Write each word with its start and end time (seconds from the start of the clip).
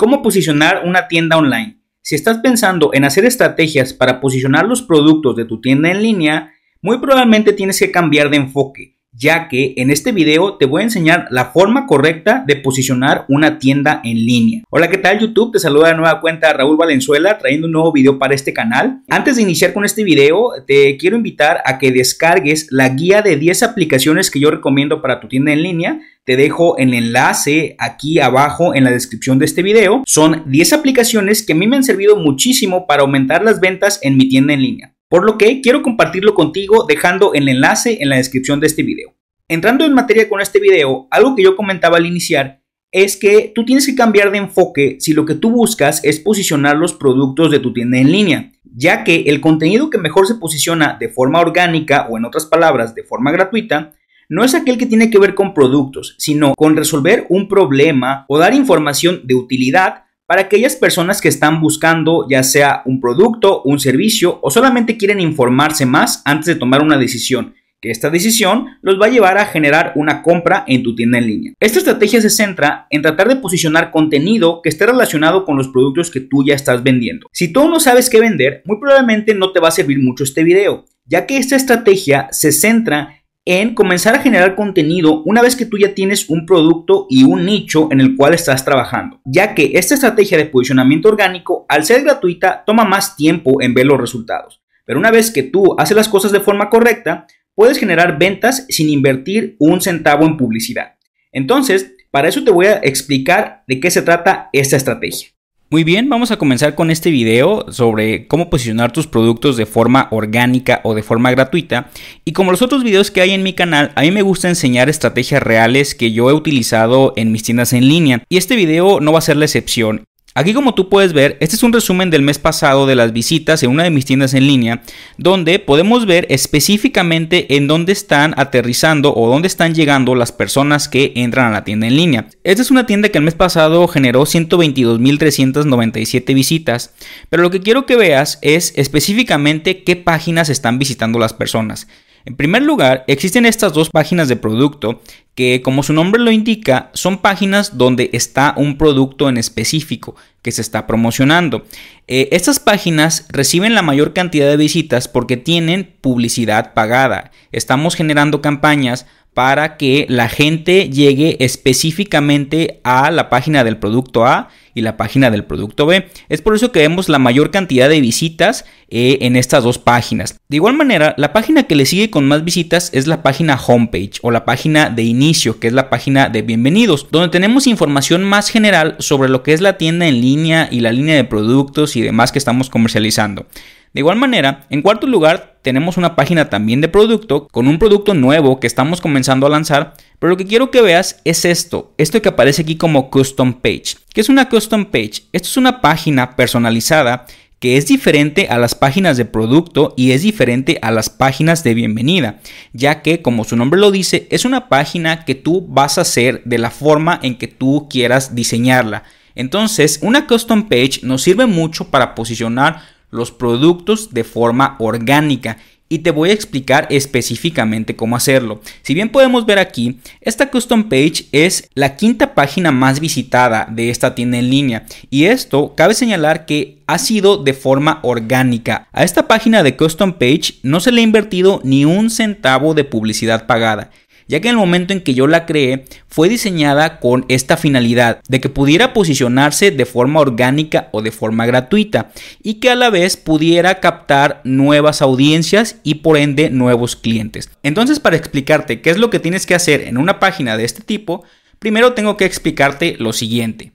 ¿Cómo 0.00 0.22
posicionar 0.22 0.84
una 0.86 1.08
tienda 1.08 1.36
online? 1.36 1.78
Si 2.00 2.14
estás 2.14 2.38
pensando 2.38 2.88
en 2.94 3.04
hacer 3.04 3.26
estrategias 3.26 3.92
para 3.92 4.18
posicionar 4.18 4.66
los 4.66 4.80
productos 4.80 5.36
de 5.36 5.44
tu 5.44 5.60
tienda 5.60 5.90
en 5.90 6.02
línea, 6.02 6.54
muy 6.80 6.96
probablemente 7.00 7.52
tienes 7.52 7.78
que 7.78 7.90
cambiar 7.90 8.30
de 8.30 8.38
enfoque 8.38 8.96
ya 9.12 9.48
que 9.48 9.74
en 9.76 9.90
este 9.90 10.12
video 10.12 10.56
te 10.56 10.66
voy 10.66 10.80
a 10.80 10.84
enseñar 10.84 11.26
la 11.30 11.46
forma 11.46 11.86
correcta 11.86 12.44
de 12.46 12.56
posicionar 12.56 13.26
una 13.28 13.58
tienda 13.58 14.00
en 14.04 14.24
línea. 14.24 14.62
Hola, 14.70 14.88
¿qué 14.88 14.98
tal 14.98 15.18
YouTube? 15.18 15.52
Te 15.52 15.58
saluda 15.58 15.88
de 15.88 15.96
nueva 15.96 16.20
cuenta 16.20 16.52
Raúl 16.52 16.76
Valenzuela 16.76 17.36
trayendo 17.38 17.66
un 17.66 17.72
nuevo 17.72 17.92
video 17.92 18.18
para 18.18 18.34
este 18.34 18.54
canal. 18.54 19.02
Antes 19.08 19.36
de 19.36 19.42
iniciar 19.42 19.72
con 19.72 19.84
este 19.84 20.04
video, 20.04 20.52
te 20.66 20.96
quiero 20.96 21.16
invitar 21.16 21.60
a 21.64 21.78
que 21.78 21.92
descargues 21.92 22.68
la 22.70 22.88
guía 22.90 23.22
de 23.22 23.36
10 23.36 23.62
aplicaciones 23.62 24.30
que 24.30 24.40
yo 24.40 24.50
recomiendo 24.50 25.02
para 25.02 25.20
tu 25.20 25.28
tienda 25.28 25.52
en 25.52 25.62
línea. 25.62 26.00
Te 26.24 26.36
dejo 26.36 26.78
el 26.78 26.94
enlace 26.94 27.76
aquí 27.78 28.20
abajo 28.20 28.74
en 28.74 28.84
la 28.84 28.90
descripción 28.90 29.38
de 29.38 29.46
este 29.46 29.62
video. 29.62 30.02
Son 30.06 30.44
10 30.46 30.72
aplicaciones 30.72 31.42
que 31.42 31.52
a 31.52 31.56
mí 31.56 31.66
me 31.66 31.76
han 31.76 31.84
servido 31.84 32.16
muchísimo 32.16 32.86
para 32.86 33.02
aumentar 33.02 33.42
las 33.42 33.60
ventas 33.60 33.98
en 34.02 34.16
mi 34.16 34.28
tienda 34.28 34.54
en 34.54 34.62
línea 34.62 34.94
por 35.10 35.26
lo 35.26 35.36
que 35.36 35.60
quiero 35.60 35.82
compartirlo 35.82 36.34
contigo 36.34 36.86
dejando 36.88 37.34
el 37.34 37.48
enlace 37.48 37.98
en 38.00 38.08
la 38.08 38.16
descripción 38.16 38.60
de 38.60 38.68
este 38.68 38.84
video. 38.84 39.12
Entrando 39.48 39.84
en 39.84 39.92
materia 39.92 40.28
con 40.28 40.40
este 40.40 40.60
video, 40.60 41.08
algo 41.10 41.34
que 41.34 41.42
yo 41.42 41.56
comentaba 41.56 41.96
al 41.96 42.06
iniciar 42.06 42.62
es 42.92 43.16
que 43.16 43.50
tú 43.52 43.64
tienes 43.64 43.86
que 43.86 43.96
cambiar 43.96 44.30
de 44.30 44.38
enfoque 44.38 44.98
si 45.00 45.12
lo 45.12 45.26
que 45.26 45.34
tú 45.34 45.50
buscas 45.50 46.02
es 46.04 46.20
posicionar 46.20 46.76
los 46.76 46.92
productos 46.92 47.50
de 47.50 47.58
tu 47.58 47.72
tienda 47.72 47.98
en 47.98 48.12
línea, 48.12 48.52
ya 48.62 49.02
que 49.02 49.22
el 49.22 49.40
contenido 49.40 49.90
que 49.90 49.98
mejor 49.98 50.28
se 50.28 50.36
posiciona 50.36 50.96
de 50.98 51.08
forma 51.08 51.40
orgánica 51.40 52.06
o 52.08 52.16
en 52.16 52.24
otras 52.24 52.46
palabras 52.46 52.94
de 52.94 53.02
forma 53.02 53.32
gratuita 53.32 53.92
no 54.28 54.44
es 54.44 54.54
aquel 54.54 54.78
que 54.78 54.86
tiene 54.86 55.10
que 55.10 55.18
ver 55.18 55.34
con 55.34 55.54
productos, 55.54 56.14
sino 56.18 56.54
con 56.54 56.76
resolver 56.76 57.26
un 57.30 57.48
problema 57.48 58.26
o 58.28 58.38
dar 58.38 58.54
información 58.54 59.22
de 59.24 59.34
utilidad 59.34 60.04
para 60.30 60.42
aquellas 60.42 60.76
personas 60.76 61.20
que 61.20 61.26
están 61.26 61.60
buscando 61.60 62.24
ya 62.30 62.44
sea 62.44 62.82
un 62.84 63.00
producto, 63.00 63.62
un 63.64 63.80
servicio 63.80 64.38
o 64.42 64.50
solamente 64.52 64.96
quieren 64.96 65.18
informarse 65.18 65.86
más 65.86 66.22
antes 66.24 66.46
de 66.46 66.54
tomar 66.54 66.82
una 66.82 66.96
decisión 66.96 67.54
que 67.80 67.90
esta 67.90 68.10
decisión 68.10 68.66
los 68.80 69.00
va 69.00 69.06
a 69.06 69.10
llevar 69.10 69.38
a 69.38 69.46
generar 69.46 69.92
una 69.96 70.22
compra 70.22 70.62
en 70.68 70.84
tu 70.84 70.94
tienda 70.94 71.18
en 71.18 71.26
línea. 71.26 71.52
Esta 71.58 71.80
estrategia 71.80 72.20
se 72.20 72.30
centra 72.30 72.86
en 72.90 73.02
tratar 73.02 73.28
de 73.28 73.36
posicionar 73.36 73.90
contenido 73.90 74.60
que 74.62 74.68
esté 74.68 74.86
relacionado 74.86 75.44
con 75.44 75.56
los 75.56 75.66
productos 75.66 76.12
que 76.12 76.20
tú 76.20 76.44
ya 76.46 76.54
estás 76.54 76.84
vendiendo. 76.84 77.26
Si 77.32 77.52
tú 77.52 77.68
no 77.68 77.80
sabes 77.80 78.08
qué 78.08 78.20
vender, 78.20 78.62
muy 78.66 78.78
probablemente 78.78 79.34
no 79.34 79.50
te 79.50 79.58
va 79.58 79.66
a 79.66 79.72
servir 79.72 79.98
mucho 79.98 80.22
este 80.22 80.44
video, 80.44 80.84
ya 81.06 81.26
que 81.26 81.38
esta 81.38 81.56
estrategia 81.56 82.28
se 82.30 82.52
centra 82.52 83.19
en 83.44 83.74
comenzar 83.74 84.14
a 84.14 84.20
generar 84.20 84.54
contenido 84.54 85.22
una 85.24 85.42
vez 85.42 85.56
que 85.56 85.66
tú 85.66 85.78
ya 85.78 85.94
tienes 85.94 86.28
un 86.28 86.46
producto 86.46 87.06
y 87.08 87.24
un 87.24 87.46
nicho 87.46 87.88
en 87.90 88.00
el 88.00 88.16
cual 88.16 88.34
estás 88.34 88.64
trabajando, 88.64 89.20
ya 89.24 89.54
que 89.54 89.72
esta 89.74 89.94
estrategia 89.94 90.36
de 90.38 90.46
posicionamiento 90.46 91.08
orgánico, 91.08 91.64
al 91.68 91.84
ser 91.84 92.02
gratuita, 92.02 92.62
toma 92.66 92.84
más 92.84 93.16
tiempo 93.16 93.62
en 93.62 93.74
ver 93.74 93.86
los 93.86 94.00
resultados. 94.00 94.62
Pero 94.84 94.98
una 94.98 95.10
vez 95.10 95.30
que 95.30 95.42
tú 95.42 95.74
haces 95.78 95.96
las 95.96 96.08
cosas 96.08 96.32
de 96.32 96.40
forma 96.40 96.68
correcta, 96.68 97.26
puedes 97.54 97.78
generar 97.78 98.18
ventas 98.18 98.66
sin 98.68 98.88
invertir 98.88 99.56
un 99.58 99.80
centavo 99.80 100.26
en 100.26 100.36
publicidad. 100.36 100.96
Entonces, 101.32 101.92
para 102.10 102.28
eso 102.28 102.44
te 102.44 102.50
voy 102.50 102.66
a 102.66 102.80
explicar 102.82 103.62
de 103.66 103.80
qué 103.80 103.90
se 103.90 104.02
trata 104.02 104.50
esta 104.52 104.76
estrategia. 104.76 105.28
Muy 105.72 105.84
bien, 105.84 106.08
vamos 106.08 106.32
a 106.32 106.36
comenzar 106.36 106.74
con 106.74 106.90
este 106.90 107.12
video 107.12 107.64
sobre 107.70 108.26
cómo 108.26 108.50
posicionar 108.50 108.90
tus 108.90 109.06
productos 109.06 109.56
de 109.56 109.66
forma 109.66 110.08
orgánica 110.10 110.80
o 110.82 110.96
de 110.96 111.04
forma 111.04 111.30
gratuita. 111.30 111.90
Y 112.24 112.32
como 112.32 112.50
los 112.50 112.60
otros 112.60 112.82
videos 112.82 113.12
que 113.12 113.20
hay 113.20 113.30
en 113.30 113.44
mi 113.44 113.52
canal, 113.52 113.92
a 113.94 114.00
mí 114.00 114.10
me 114.10 114.22
gusta 114.22 114.48
enseñar 114.48 114.88
estrategias 114.88 115.40
reales 115.40 115.94
que 115.94 116.10
yo 116.10 116.28
he 116.28 116.32
utilizado 116.32 117.12
en 117.14 117.30
mis 117.30 117.44
tiendas 117.44 117.72
en 117.72 117.86
línea. 117.86 118.24
Y 118.28 118.36
este 118.36 118.56
video 118.56 118.98
no 118.98 119.12
va 119.12 119.20
a 119.20 119.22
ser 119.22 119.36
la 119.36 119.44
excepción. 119.44 120.02
Aquí 120.32 120.54
como 120.54 120.74
tú 120.74 120.88
puedes 120.88 121.12
ver, 121.12 121.36
este 121.40 121.56
es 121.56 121.64
un 121.64 121.72
resumen 121.72 122.08
del 122.08 122.22
mes 122.22 122.38
pasado 122.38 122.86
de 122.86 122.94
las 122.94 123.12
visitas 123.12 123.64
en 123.64 123.70
una 123.70 123.82
de 123.82 123.90
mis 123.90 124.04
tiendas 124.04 124.32
en 124.32 124.46
línea, 124.46 124.80
donde 125.18 125.58
podemos 125.58 126.06
ver 126.06 126.28
específicamente 126.30 127.56
en 127.56 127.66
dónde 127.66 127.92
están 127.92 128.34
aterrizando 128.36 129.12
o 129.12 129.28
dónde 129.28 129.48
están 129.48 129.74
llegando 129.74 130.14
las 130.14 130.30
personas 130.30 130.88
que 130.88 131.12
entran 131.16 131.48
a 131.48 131.50
la 131.50 131.64
tienda 131.64 131.88
en 131.88 131.96
línea. 131.96 132.28
Esta 132.44 132.62
es 132.62 132.70
una 132.70 132.86
tienda 132.86 133.08
que 133.08 133.18
el 133.18 133.24
mes 133.24 133.34
pasado 133.34 133.88
generó 133.88 134.22
122.397 134.22 136.32
visitas, 136.32 136.94
pero 137.28 137.42
lo 137.42 137.50
que 137.50 137.60
quiero 137.60 137.84
que 137.84 137.96
veas 137.96 138.38
es 138.40 138.72
específicamente 138.76 139.82
qué 139.82 139.96
páginas 139.96 140.48
están 140.48 140.78
visitando 140.78 141.18
las 141.18 141.34
personas. 141.34 141.88
En 142.24 142.36
primer 142.36 142.62
lugar, 142.62 143.04
existen 143.06 143.46
estas 143.46 143.72
dos 143.72 143.90
páginas 143.90 144.28
de 144.28 144.36
producto 144.36 145.00
que, 145.34 145.62
como 145.62 145.82
su 145.82 145.92
nombre 145.92 146.20
lo 146.20 146.30
indica, 146.30 146.90
son 146.92 147.18
páginas 147.18 147.78
donde 147.78 148.10
está 148.12 148.54
un 148.56 148.76
producto 148.76 149.28
en 149.28 149.38
específico 149.38 150.16
que 150.42 150.52
se 150.52 150.60
está 150.60 150.86
promocionando. 150.86 151.64
Eh, 152.08 152.28
estas 152.32 152.60
páginas 152.60 153.26
reciben 153.28 153.74
la 153.74 153.82
mayor 153.82 154.12
cantidad 154.12 154.48
de 154.48 154.56
visitas 154.56 155.08
porque 155.08 155.36
tienen 155.36 155.94
publicidad 156.00 156.74
pagada. 156.74 157.30
Estamos 157.52 157.94
generando 157.94 158.42
campañas 158.42 159.06
para 159.34 159.76
que 159.76 160.06
la 160.08 160.28
gente 160.28 160.88
llegue 160.90 161.36
específicamente 161.40 162.80
a 162.84 163.10
la 163.10 163.30
página 163.30 163.64
del 163.64 163.78
producto 163.78 164.26
A 164.26 164.48
y 164.74 164.82
la 164.82 164.96
página 164.96 165.30
del 165.30 165.44
producto 165.44 165.86
B. 165.86 166.08
Es 166.28 166.42
por 166.42 166.54
eso 166.54 166.72
que 166.72 166.80
vemos 166.80 167.08
la 167.08 167.18
mayor 167.18 167.50
cantidad 167.50 167.88
de 167.88 168.00
visitas 168.00 168.64
eh, 168.88 169.18
en 169.22 169.36
estas 169.36 169.64
dos 169.64 169.78
páginas. 169.78 170.36
De 170.48 170.56
igual 170.56 170.74
manera, 170.74 171.14
la 171.16 171.32
página 171.32 171.64
que 171.64 171.76
le 171.76 171.86
sigue 171.86 172.10
con 172.10 172.26
más 172.26 172.44
visitas 172.44 172.90
es 172.92 173.06
la 173.06 173.22
página 173.22 173.58
homepage 173.58 174.18
o 174.22 174.30
la 174.30 174.44
página 174.44 174.90
de 174.90 175.02
inicio, 175.02 175.60
que 175.60 175.68
es 175.68 175.72
la 175.72 175.90
página 175.90 176.28
de 176.28 176.42
bienvenidos, 176.42 177.08
donde 177.10 177.28
tenemos 177.28 177.66
información 177.66 178.24
más 178.24 178.48
general 178.48 178.96
sobre 178.98 179.28
lo 179.28 179.42
que 179.42 179.52
es 179.52 179.60
la 179.60 179.78
tienda 179.78 180.06
en 180.06 180.20
línea 180.20 180.68
y 180.70 180.80
la 180.80 180.92
línea 180.92 181.16
de 181.16 181.24
productos 181.24 181.96
y 181.96 182.02
demás 182.02 182.32
que 182.32 182.38
estamos 182.38 182.70
comercializando. 182.70 183.46
De 183.92 184.00
igual 184.00 184.18
manera, 184.18 184.66
en 184.70 184.82
cuarto 184.82 185.08
lugar, 185.08 185.58
tenemos 185.62 185.96
una 185.96 186.14
página 186.14 186.48
también 186.48 186.80
de 186.80 186.88
producto 186.88 187.48
con 187.48 187.66
un 187.66 187.78
producto 187.78 188.14
nuevo 188.14 188.60
que 188.60 188.68
estamos 188.68 189.00
comenzando 189.00 189.46
a 189.46 189.50
lanzar, 189.50 189.94
pero 190.20 190.30
lo 190.30 190.36
que 190.36 190.46
quiero 190.46 190.70
que 190.70 190.80
veas 190.80 191.20
es 191.24 191.44
esto, 191.44 191.92
esto 191.98 192.22
que 192.22 192.28
aparece 192.28 192.62
aquí 192.62 192.76
como 192.76 193.10
custom 193.10 193.54
page. 193.54 193.96
¿Qué 194.14 194.20
es 194.20 194.28
una 194.28 194.48
custom 194.48 194.84
page? 194.84 195.24
Esto 195.32 195.48
es 195.48 195.56
una 195.56 195.80
página 195.80 196.36
personalizada 196.36 197.26
que 197.58 197.76
es 197.76 197.88
diferente 197.88 198.46
a 198.48 198.58
las 198.58 198.76
páginas 198.76 199.16
de 199.16 199.24
producto 199.24 199.92
y 199.96 200.12
es 200.12 200.22
diferente 200.22 200.78
a 200.82 200.92
las 200.92 201.10
páginas 201.10 201.64
de 201.64 201.74
bienvenida, 201.74 202.38
ya 202.72 203.02
que 203.02 203.22
como 203.22 203.44
su 203.44 203.56
nombre 203.56 203.80
lo 203.80 203.90
dice, 203.90 204.28
es 204.30 204.44
una 204.44 204.68
página 204.68 205.24
que 205.24 205.34
tú 205.34 205.66
vas 205.68 205.98
a 205.98 206.02
hacer 206.02 206.42
de 206.44 206.58
la 206.58 206.70
forma 206.70 207.18
en 207.22 207.36
que 207.36 207.48
tú 207.48 207.88
quieras 207.90 208.36
diseñarla. 208.36 209.02
Entonces, 209.34 209.98
una 210.02 210.26
custom 210.26 210.68
page 210.68 211.00
nos 211.02 211.22
sirve 211.22 211.46
mucho 211.46 211.90
para 211.90 212.14
posicionar 212.14 212.82
los 213.10 213.30
productos 213.32 214.12
de 214.12 214.24
forma 214.24 214.76
orgánica 214.78 215.58
y 215.92 215.98
te 215.98 216.12
voy 216.12 216.30
a 216.30 216.32
explicar 216.32 216.86
específicamente 216.88 217.96
cómo 217.96 218.14
hacerlo. 218.14 218.60
Si 218.82 218.94
bien 218.94 219.08
podemos 219.08 219.44
ver 219.44 219.58
aquí, 219.58 219.98
esta 220.20 220.48
custom 220.48 220.84
page 220.84 221.26
es 221.32 221.68
la 221.74 221.96
quinta 221.96 222.32
página 222.34 222.70
más 222.70 223.00
visitada 223.00 223.66
de 223.68 223.90
esta 223.90 224.14
tienda 224.14 224.38
en 224.38 224.50
línea 224.50 224.86
y 225.10 225.24
esto 225.24 225.74
cabe 225.74 225.94
señalar 225.94 226.46
que 226.46 226.78
ha 226.86 226.98
sido 226.98 227.38
de 227.38 227.54
forma 227.54 227.98
orgánica. 228.02 228.88
A 228.92 229.02
esta 229.02 229.26
página 229.26 229.64
de 229.64 229.76
custom 229.76 230.12
page 230.12 230.54
no 230.62 230.78
se 230.78 230.92
le 230.92 231.00
ha 231.00 231.04
invertido 231.04 231.60
ni 231.64 231.84
un 231.84 232.08
centavo 232.08 232.72
de 232.72 232.84
publicidad 232.84 233.46
pagada 233.46 233.90
ya 234.30 234.40
que 234.40 234.48
en 234.48 234.52
el 234.54 234.60
momento 234.60 234.92
en 234.92 235.00
que 235.00 235.12
yo 235.12 235.26
la 235.26 235.44
creé 235.44 235.86
fue 236.06 236.28
diseñada 236.28 237.00
con 237.00 237.24
esta 237.28 237.56
finalidad 237.56 238.20
de 238.28 238.40
que 238.40 238.48
pudiera 238.48 238.92
posicionarse 238.92 239.72
de 239.72 239.84
forma 239.84 240.20
orgánica 240.20 240.88
o 240.92 241.02
de 241.02 241.10
forma 241.10 241.46
gratuita 241.46 242.12
y 242.40 242.54
que 242.54 242.70
a 242.70 242.76
la 242.76 242.90
vez 242.90 243.16
pudiera 243.16 243.80
captar 243.80 244.40
nuevas 244.44 245.02
audiencias 245.02 245.78
y 245.82 245.96
por 245.96 246.16
ende 246.16 246.48
nuevos 246.48 246.94
clientes. 246.94 247.50
Entonces 247.64 247.98
para 247.98 248.16
explicarte 248.16 248.80
qué 248.80 248.90
es 248.90 248.98
lo 248.98 249.10
que 249.10 249.18
tienes 249.18 249.46
que 249.46 249.56
hacer 249.56 249.80
en 249.80 249.98
una 249.98 250.20
página 250.20 250.56
de 250.56 250.64
este 250.64 250.82
tipo, 250.82 251.24
primero 251.58 251.94
tengo 251.94 252.16
que 252.16 252.24
explicarte 252.24 252.94
lo 253.00 253.12
siguiente. 253.12 253.72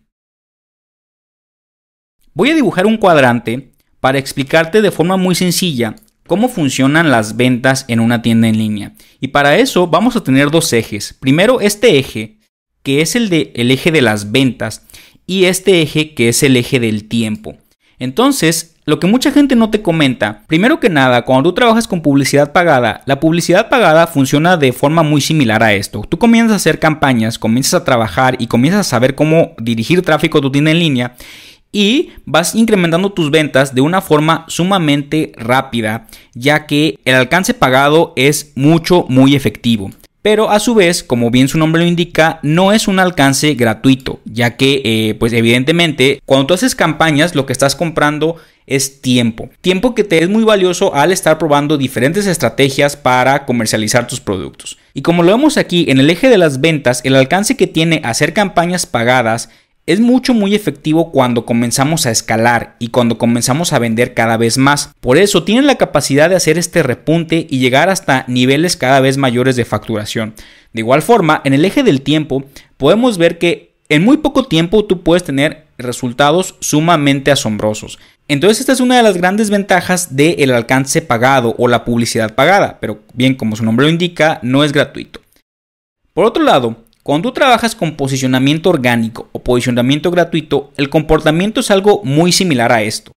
Voy 2.33 2.51
a 2.51 2.55
dibujar 2.55 2.85
un 2.85 2.95
cuadrante 2.95 3.71
para 3.99 4.19
explicarte 4.19 4.81
de 4.81 4.91
forma 4.91 5.17
muy 5.17 5.35
sencilla 5.35 5.95
cómo 6.27 6.49
funcionan 6.49 7.11
las 7.11 7.37
ventas 7.37 7.85
en 7.87 7.99
una 7.99 8.21
tienda 8.21 8.47
en 8.47 8.57
línea. 8.57 8.93
Y 9.19 9.29
para 9.29 9.57
eso 9.57 9.87
vamos 9.87 10.15
a 10.15 10.23
tener 10.23 10.51
dos 10.51 10.71
ejes. 10.73 11.15
Primero 11.19 11.61
este 11.61 11.97
eje, 11.97 12.39
que 12.83 13.01
es 13.01 13.15
el, 13.15 13.29
de, 13.29 13.51
el 13.55 13.71
eje 13.71 13.91
de 13.91 14.01
las 14.01 14.31
ventas, 14.31 14.85
y 15.27 15.45
este 15.45 15.81
eje 15.81 16.13
que 16.13 16.29
es 16.29 16.43
el 16.43 16.55
eje 16.57 16.79
del 16.79 17.07
tiempo. 17.07 17.57
Entonces, 17.97 18.75
lo 18.85 18.99
que 18.99 19.07
mucha 19.07 19.31
gente 19.31 19.55
no 19.55 19.71
te 19.71 19.81
comenta, 19.81 20.43
primero 20.47 20.79
que 20.79 20.89
nada, 20.89 21.23
cuando 21.23 21.49
tú 21.49 21.55
trabajas 21.55 21.87
con 21.87 22.01
publicidad 22.01 22.51
pagada, 22.51 23.01
la 23.05 23.19
publicidad 23.19 23.69
pagada 23.69 24.05
funciona 24.05 24.57
de 24.57 24.73
forma 24.73 25.01
muy 25.01 25.21
similar 25.21 25.63
a 25.63 25.73
esto. 25.73 26.03
Tú 26.07 26.19
comienzas 26.19 26.53
a 26.53 26.57
hacer 26.57 26.79
campañas, 26.79 27.39
comienzas 27.39 27.81
a 27.81 27.83
trabajar 27.83 28.35
y 28.37 28.45
comienzas 28.45 28.81
a 28.81 28.89
saber 28.89 29.15
cómo 29.15 29.55
dirigir 29.57 30.03
tráfico 30.03 30.37
a 30.37 30.41
tu 30.41 30.51
tienda 30.51 30.69
en 30.69 30.79
línea 30.79 31.15
y 31.75 32.11
vas 32.25 32.55
incrementando 32.55 33.11
tus 33.11 33.29
ventas 33.29 33.75
de 33.75 33.81
una 33.81 33.99
forma 33.99 34.45
sumamente 34.47 35.33
rápida, 35.35 36.07
ya 36.33 36.65
que 36.67 36.97
el 37.03 37.15
alcance 37.15 37.53
pagado 37.53 38.13
es 38.15 38.53
mucho, 38.55 39.05
muy 39.09 39.35
efectivo. 39.35 39.91
pero 40.21 40.49
a 40.49 40.59
su 40.59 40.73
vez, 40.73 41.03
como 41.03 41.29
bien 41.29 41.47
su 41.47 41.59
nombre 41.59 41.83
lo 41.83 41.87
indica, 41.87 42.39
no 42.41 42.71
es 42.71 42.87
un 42.87 42.97
alcance 42.97 43.53
gratuito, 43.53 44.21
ya 44.25 44.57
que, 44.57 44.81
eh, 44.83 45.13
pues 45.19 45.33
evidentemente, 45.33 46.19
cuando 46.25 46.47
tú 46.47 46.53
haces 46.55 46.73
campañas, 46.73 47.35
lo 47.35 47.45
que 47.45 47.53
estás 47.53 47.75
comprando 47.75 48.37
es 48.65 49.01
tiempo. 49.01 49.49
Tiempo 49.61 49.93
que 49.93 50.03
te 50.03 50.23
es 50.23 50.29
muy 50.29 50.43
valioso 50.43 50.95
al 50.95 51.11
estar 51.11 51.37
probando 51.37 51.77
diferentes 51.77 52.25
estrategias 52.25 52.97
para 52.97 53.45
comercializar 53.45 54.07
tus 54.07 54.19
productos. 54.19 54.79
Y 54.95 55.03
como 55.03 55.21
lo 55.21 55.31
vemos 55.31 55.57
aquí 55.57 55.85
en 55.89 55.99
el 55.99 56.09
eje 56.09 56.29
de 56.29 56.39
las 56.39 56.59
ventas, 56.59 57.01
el 57.03 57.15
alcance 57.15 57.55
que 57.55 57.67
tiene 57.67 58.01
hacer 58.03 58.33
campañas 58.33 58.87
pagadas 58.87 59.49
es 59.87 59.99
mucho 59.99 60.33
muy 60.33 60.55
efectivo 60.55 61.11
cuando 61.11 61.45
comenzamos 61.45 62.05
a 62.05 62.11
escalar 62.11 62.75
y 62.79 62.87
cuando 62.87 63.17
comenzamos 63.17 63.71
a 63.71 63.79
vender 63.79 64.13
cada 64.13 64.37
vez 64.37 64.57
más. 64.57 64.91
Por 64.99 65.17
eso 65.17 65.43
tienen 65.43 65.67
la 65.67 65.75
capacidad 65.75 66.29
de 66.29 66.35
hacer 66.35 66.57
este 66.57 66.81
repunte 66.81 67.45
y 67.49 67.59
llegar 67.59 67.89
hasta 67.89 68.25
niveles 68.27 68.77
cada 68.77 68.99
vez 68.99 69.17
mayores 69.17 69.55
de 69.55 69.65
facturación. 69.65 70.33
De 70.73 70.81
igual 70.81 71.01
forma, 71.01 71.41
en 71.45 71.53
el 71.53 71.65
eje 71.65 71.83
del 71.83 72.01
tiempo 72.01 72.43
podemos 72.77 73.17
ver 73.17 73.37
que 73.37 73.75
en 73.87 74.03
muy 74.03 74.17
poco 74.17 74.45
tiempo 74.45 74.85
tú 74.85 75.03
puedes 75.03 75.23
tener 75.23 75.65
resultados 75.77 76.55
sumamente 76.59 77.31
asombrosos. 77.31 77.99
Entonces 78.27 78.61
esta 78.61 78.71
es 78.71 78.79
una 78.79 78.97
de 78.97 79.03
las 79.03 79.17
grandes 79.17 79.51
ventajas 79.51 80.15
del 80.15 80.51
alcance 80.51 81.03
pagado 81.03 81.53
o 81.59 81.67
la 81.67 81.85
publicidad 81.85 82.33
pagada, 82.33 82.79
pero 82.79 83.03
bien 83.13 83.35
como 83.35 83.55
su 83.55 83.63
nombre 83.63 83.85
lo 83.85 83.91
indica, 83.91 84.39
no 84.41 84.63
es 84.63 84.71
gratuito. 84.71 85.21
Por 86.13 86.25
otro 86.25 86.43
lado, 86.43 86.84
cuando 87.05 87.29
tú 87.29 87.33
trabajas 87.35 87.75
con 87.75 87.95
posicionamiento 87.95 88.71
orgánico 88.71 89.29
o 89.31 89.37
posicionamiento 89.37 90.09
gratuito, 90.09 90.71
el 90.75 90.89
comportamiento 90.89 91.59
es 91.59 91.69
algo 91.69 92.01
muy 92.03 92.31
similar 92.31 92.71
a 92.71 92.81
esto. 92.81 93.11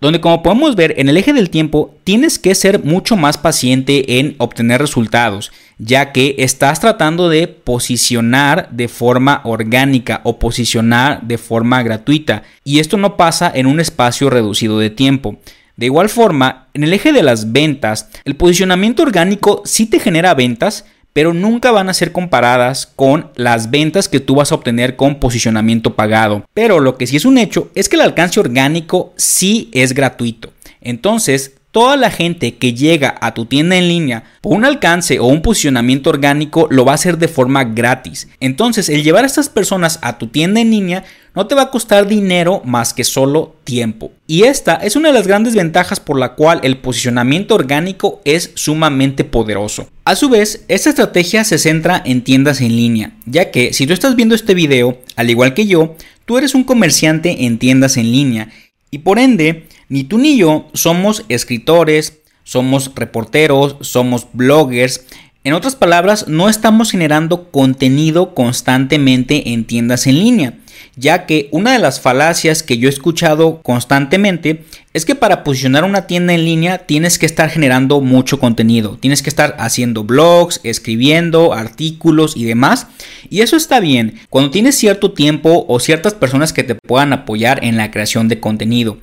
Donde 0.00 0.20
como 0.20 0.42
podemos 0.42 0.74
ver 0.74 0.94
en 0.98 1.08
el 1.08 1.16
eje 1.16 1.32
del 1.32 1.48
tiempo 1.48 1.94
tienes 2.02 2.40
que 2.40 2.56
ser 2.56 2.82
mucho 2.82 3.16
más 3.16 3.38
paciente 3.38 4.18
en 4.18 4.34
obtener 4.38 4.80
resultados, 4.80 5.52
ya 5.78 6.10
que 6.10 6.34
estás 6.38 6.80
tratando 6.80 7.28
de 7.28 7.46
posicionar 7.46 8.68
de 8.72 8.88
forma 8.88 9.42
orgánica 9.44 10.22
o 10.24 10.40
posicionar 10.40 11.22
de 11.22 11.38
forma 11.38 11.84
gratuita, 11.84 12.42
y 12.64 12.80
esto 12.80 12.96
no 12.96 13.16
pasa 13.16 13.52
en 13.54 13.66
un 13.66 13.78
espacio 13.78 14.28
reducido 14.28 14.80
de 14.80 14.90
tiempo. 14.90 15.38
De 15.78 15.86
igual 15.86 16.08
forma, 16.08 16.66
en 16.74 16.82
el 16.82 16.92
eje 16.92 17.12
de 17.12 17.22
las 17.22 17.52
ventas, 17.52 18.08
el 18.24 18.34
posicionamiento 18.34 19.04
orgánico 19.04 19.62
sí 19.64 19.86
te 19.86 20.00
genera 20.00 20.34
ventas, 20.34 20.86
pero 21.12 21.32
nunca 21.32 21.70
van 21.70 21.88
a 21.88 21.94
ser 21.94 22.10
comparadas 22.10 22.88
con 22.96 23.30
las 23.36 23.70
ventas 23.70 24.08
que 24.08 24.18
tú 24.18 24.34
vas 24.34 24.50
a 24.50 24.56
obtener 24.56 24.96
con 24.96 25.20
posicionamiento 25.20 25.94
pagado. 25.94 26.44
Pero 26.52 26.80
lo 26.80 26.98
que 26.98 27.06
sí 27.06 27.14
es 27.14 27.24
un 27.24 27.38
hecho 27.38 27.70
es 27.76 27.88
que 27.88 27.94
el 27.94 28.02
alcance 28.02 28.40
orgánico 28.40 29.14
sí 29.16 29.70
es 29.72 29.94
gratuito. 29.94 30.50
Entonces, 30.80 31.57
toda 31.70 31.96
la 31.96 32.10
gente 32.10 32.56
que 32.56 32.74
llega 32.74 33.14
a 33.20 33.34
tu 33.34 33.46
tienda 33.46 33.76
en 33.76 33.88
línea 33.88 34.24
por 34.40 34.54
un 34.54 34.64
alcance 34.64 35.18
o 35.18 35.26
un 35.26 35.42
posicionamiento 35.42 36.10
orgánico 36.10 36.66
lo 36.70 36.84
va 36.84 36.92
a 36.92 36.94
hacer 36.94 37.18
de 37.18 37.28
forma 37.28 37.64
gratis. 37.64 38.28
Entonces, 38.40 38.88
el 38.88 39.04
llevar 39.04 39.24
a 39.24 39.26
estas 39.26 39.48
personas 39.48 39.98
a 40.02 40.18
tu 40.18 40.28
tienda 40.28 40.60
en 40.60 40.70
línea 40.70 41.04
no 41.34 41.46
te 41.46 41.54
va 41.54 41.62
a 41.62 41.70
costar 41.70 42.08
dinero 42.08 42.62
más 42.64 42.94
que 42.94 43.04
solo 43.04 43.54
tiempo. 43.64 44.10
Y 44.26 44.42
esta 44.44 44.74
es 44.74 44.96
una 44.96 45.08
de 45.08 45.14
las 45.14 45.26
grandes 45.26 45.54
ventajas 45.54 46.00
por 46.00 46.18
la 46.18 46.34
cual 46.34 46.60
el 46.64 46.78
posicionamiento 46.78 47.54
orgánico 47.54 48.20
es 48.24 48.50
sumamente 48.54 49.24
poderoso. 49.24 49.88
A 50.04 50.16
su 50.16 50.28
vez, 50.30 50.64
esta 50.68 50.90
estrategia 50.90 51.44
se 51.44 51.58
centra 51.58 52.02
en 52.04 52.22
tiendas 52.22 52.60
en 52.60 52.74
línea, 52.74 53.12
ya 53.26 53.50
que 53.50 53.72
si 53.72 53.86
tú 53.86 53.92
estás 53.92 54.16
viendo 54.16 54.34
este 54.34 54.54
video, 54.54 54.98
al 55.16 55.30
igual 55.30 55.54
que 55.54 55.66
yo, 55.66 55.94
tú 56.24 56.38
eres 56.38 56.54
un 56.54 56.64
comerciante 56.64 57.44
en 57.44 57.58
tiendas 57.58 57.96
en 57.98 58.10
línea 58.10 58.48
y 58.90 58.98
por 58.98 59.18
ende, 59.18 59.66
ni 59.88 60.04
tú 60.04 60.18
ni 60.18 60.36
yo 60.36 60.68
somos 60.74 61.24
escritores, 61.28 62.20
somos 62.44 62.92
reporteros, 62.94 63.76
somos 63.80 64.28
bloggers. 64.32 65.04
En 65.44 65.52
otras 65.52 65.76
palabras, 65.76 66.28
no 66.28 66.48
estamos 66.48 66.90
generando 66.90 67.50
contenido 67.50 68.34
constantemente 68.34 69.50
en 69.52 69.64
tiendas 69.64 70.06
en 70.06 70.18
línea 70.18 70.58
ya 70.96 71.26
que 71.26 71.48
una 71.52 71.72
de 71.72 71.78
las 71.78 72.00
falacias 72.00 72.62
que 72.62 72.78
yo 72.78 72.88
he 72.88 72.92
escuchado 72.92 73.60
constantemente 73.62 74.64
es 74.92 75.04
que 75.04 75.14
para 75.14 75.44
posicionar 75.44 75.84
una 75.84 76.06
tienda 76.06 76.34
en 76.34 76.44
línea 76.44 76.78
tienes 76.78 77.18
que 77.18 77.26
estar 77.26 77.50
generando 77.50 78.00
mucho 78.00 78.38
contenido, 78.40 78.98
tienes 79.00 79.22
que 79.22 79.30
estar 79.30 79.54
haciendo 79.58 80.04
blogs, 80.04 80.60
escribiendo 80.64 81.52
artículos 81.52 82.36
y 82.36 82.44
demás, 82.44 82.86
y 83.30 83.42
eso 83.42 83.56
está 83.56 83.80
bien. 83.80 84.18
Cuando 84.30 84.50
tienes 84.50 84.76
cierto 84.76 85.12
tiempo 85.12 85.66
o 85.68 85.80
ciertas 85.80 86.14
personas 86.14 86.52
que 86.52 86.64
te 86.64 86.74
puedan 86.74 87.12
apoyar 87.12 87.64
en 87.64 87.76
la 87.76 87.90
creación 87.90 88.28
de 88.28 88.40
contenido. 88.40 88.98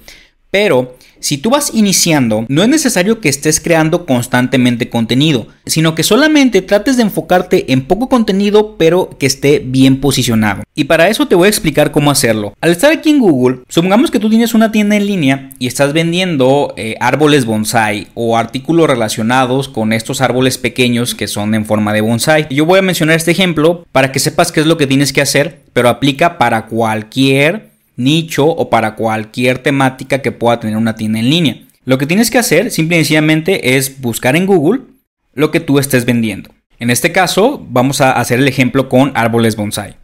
Pero 0.51 0.97
si 1.25 1.39
tú 1.39 1.49
vas 1.49 1.71
iniciando, 1.73 2.45
no 2.49 2.61
es 2.61 2.69
necesario 2.69 3.19
que 3.19 3.29
estés 3.29 3.59
creando 3.59 4.05
constantemente 4.05 4.89
contenido, 4.89 5.47
sino 5.65 5.95
que 5.95 6.03
solamente 6.03 6.61
trates 6.61 6.97
de 6.97 7.01
enfocarte 7.01 7.73
en 7.73 7.81
poco 7.81 8.09
contenido, 8.09 8.75
pero 8.77 9.09
que 9.17 9.25
esté 9.25 9.57
bien 9.57 9.99
posicionado. 10.01 10.61
Y 10.75 10.83
para 10.83 11.09
eso 11.09 11.27
te 11.27 11.33
voy 11.33 11.47
a 11.47 11.49
explicar 11.49 11.89
cómo 11.89 12.11
hacerlo. 12.11 12.53
Al 12.61 12.69
estar 12.69 12.91
aquí 12.91 13.09
en 13.09 13.17
Google, 13.17 13.61
supongamos 13.69 14.11
que 14.11 14.19
tú 14.19 14.29
tienes 14.29 14.53
una 14.53 14.71
tienda 14.71 14.97
en 14.97 15.07
línea 15.07 15.49
y 15.57 15.65
estás 15.65 15.93
vendiendo 15.93 16.75
eh, 16.77 16.93
árboles 16.99 17.45
bonsai 17.45 18.05
o 18.13 18.37
artículos 18.37 18.87
relacionados 18.87 19.67
con 19.67 19.93
estos 19.93 20.21
árboles 20.21 20.59
pequeños 20.59 21.15
que 21.15 21.27
son 21.27 21.55
en 21.55 21.65
forma 21.65 21.91
de 21.91 22.01
bonsai. 22.01 22.45
Yo 22.51 22.67
voy 22.67 22.77
a 22.77 22.83
mencionar 22.83 23.15
este 23.15 23.31
ejemplo 23.31 23.87
para 23.91 24.11
que 24.11 24.19
sepas 24.19 24.51
qué 24.51 24.59
es 24.59 24.67
lo 24.67 24.77
que 24.77 24.85
tienes 24.85 25.11
que 25.11 25.21
hacer, 25.21 25.63
pero 25.73 25.89
aplica 25.89 26.37
para 26.37 26.67
cualquier 26.67 27.73
nicho 27.97 28.47
o 28.47 28.69
para 28.69 28.95
cualquier 28.95 29.59
temática 29.59 30.21
que 30.21 30.31
pueda 30.31 30.59
tener 30.59 30.77
una 30.77 30.95
tienda 30.95 31.19
en 31.19 31.29
línea. 31.29 31.61
Lo 31.85 31.97
que 31.97 32.07
tienes 32.07 32.31
que 32.31 32.37
hacer 32.37 32.71
simple 32.71 32.97
y 32.97 32.99
sencillamente 32.99 33.77
es 33.77 34.01
buscar 34.01 34.35
en 34.35 34.45
Google 34.45 34.81
lo 35.33 35.51
que 35.51 35.59
tú 35.59 35.79
estés 35.79 36.05
vendiendo. 36.05 36.49
En 36.79 36.89
este 36.89 37.11
caso 37.11 37.65
vamos 37.69 38.01
a 38.01 38.11
hacer 38.13 38.39
el 38.39 38.47
ejemplo 38.47 38.89
con 38.89 39.11
árboles 39.15 39.55
bonsai. 39.55 39.95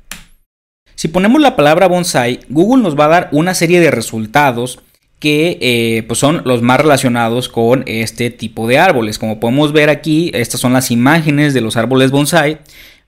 Si 0.95 1.07
ponemos 1.07 1.41
la 1.41 1.55
palabra 1.55 1.87
bonsai, 1.87 2.41
Google 2.49 2.83
nos 2.83 2.97
va 2.97 3.05
a 3.05 3.09
dar 3.09 3.29
una 3.31 3.55
serie 3.55 3.79
de 3.79 3.89
resultados 3.89 4.79
que 5.17 5.57
eh, 5.61 6.03
pues 6.07 6.19
son 6.19 6.41
los 6.45 6.61
más 6.61 6.79
relacionados 6.79 7.49
con 7.49 7.83
este 7.87 8.29
tipo 8.29 8.67
de 8.67 8.79
árboles. 8.79 9.19
Como 9.19 9.39
podemos 9.39 9.71
ver 9.71 9.89
aquí, 9.89 10.31
estas 10.33 10.59
son 10.59 10.73
las 10.73 10.91
imágenes 10.91 11.53
de 11.53 11.61
los 11.61 11.77
árboles 11.77 12.11
bonsai, 12.11 12.59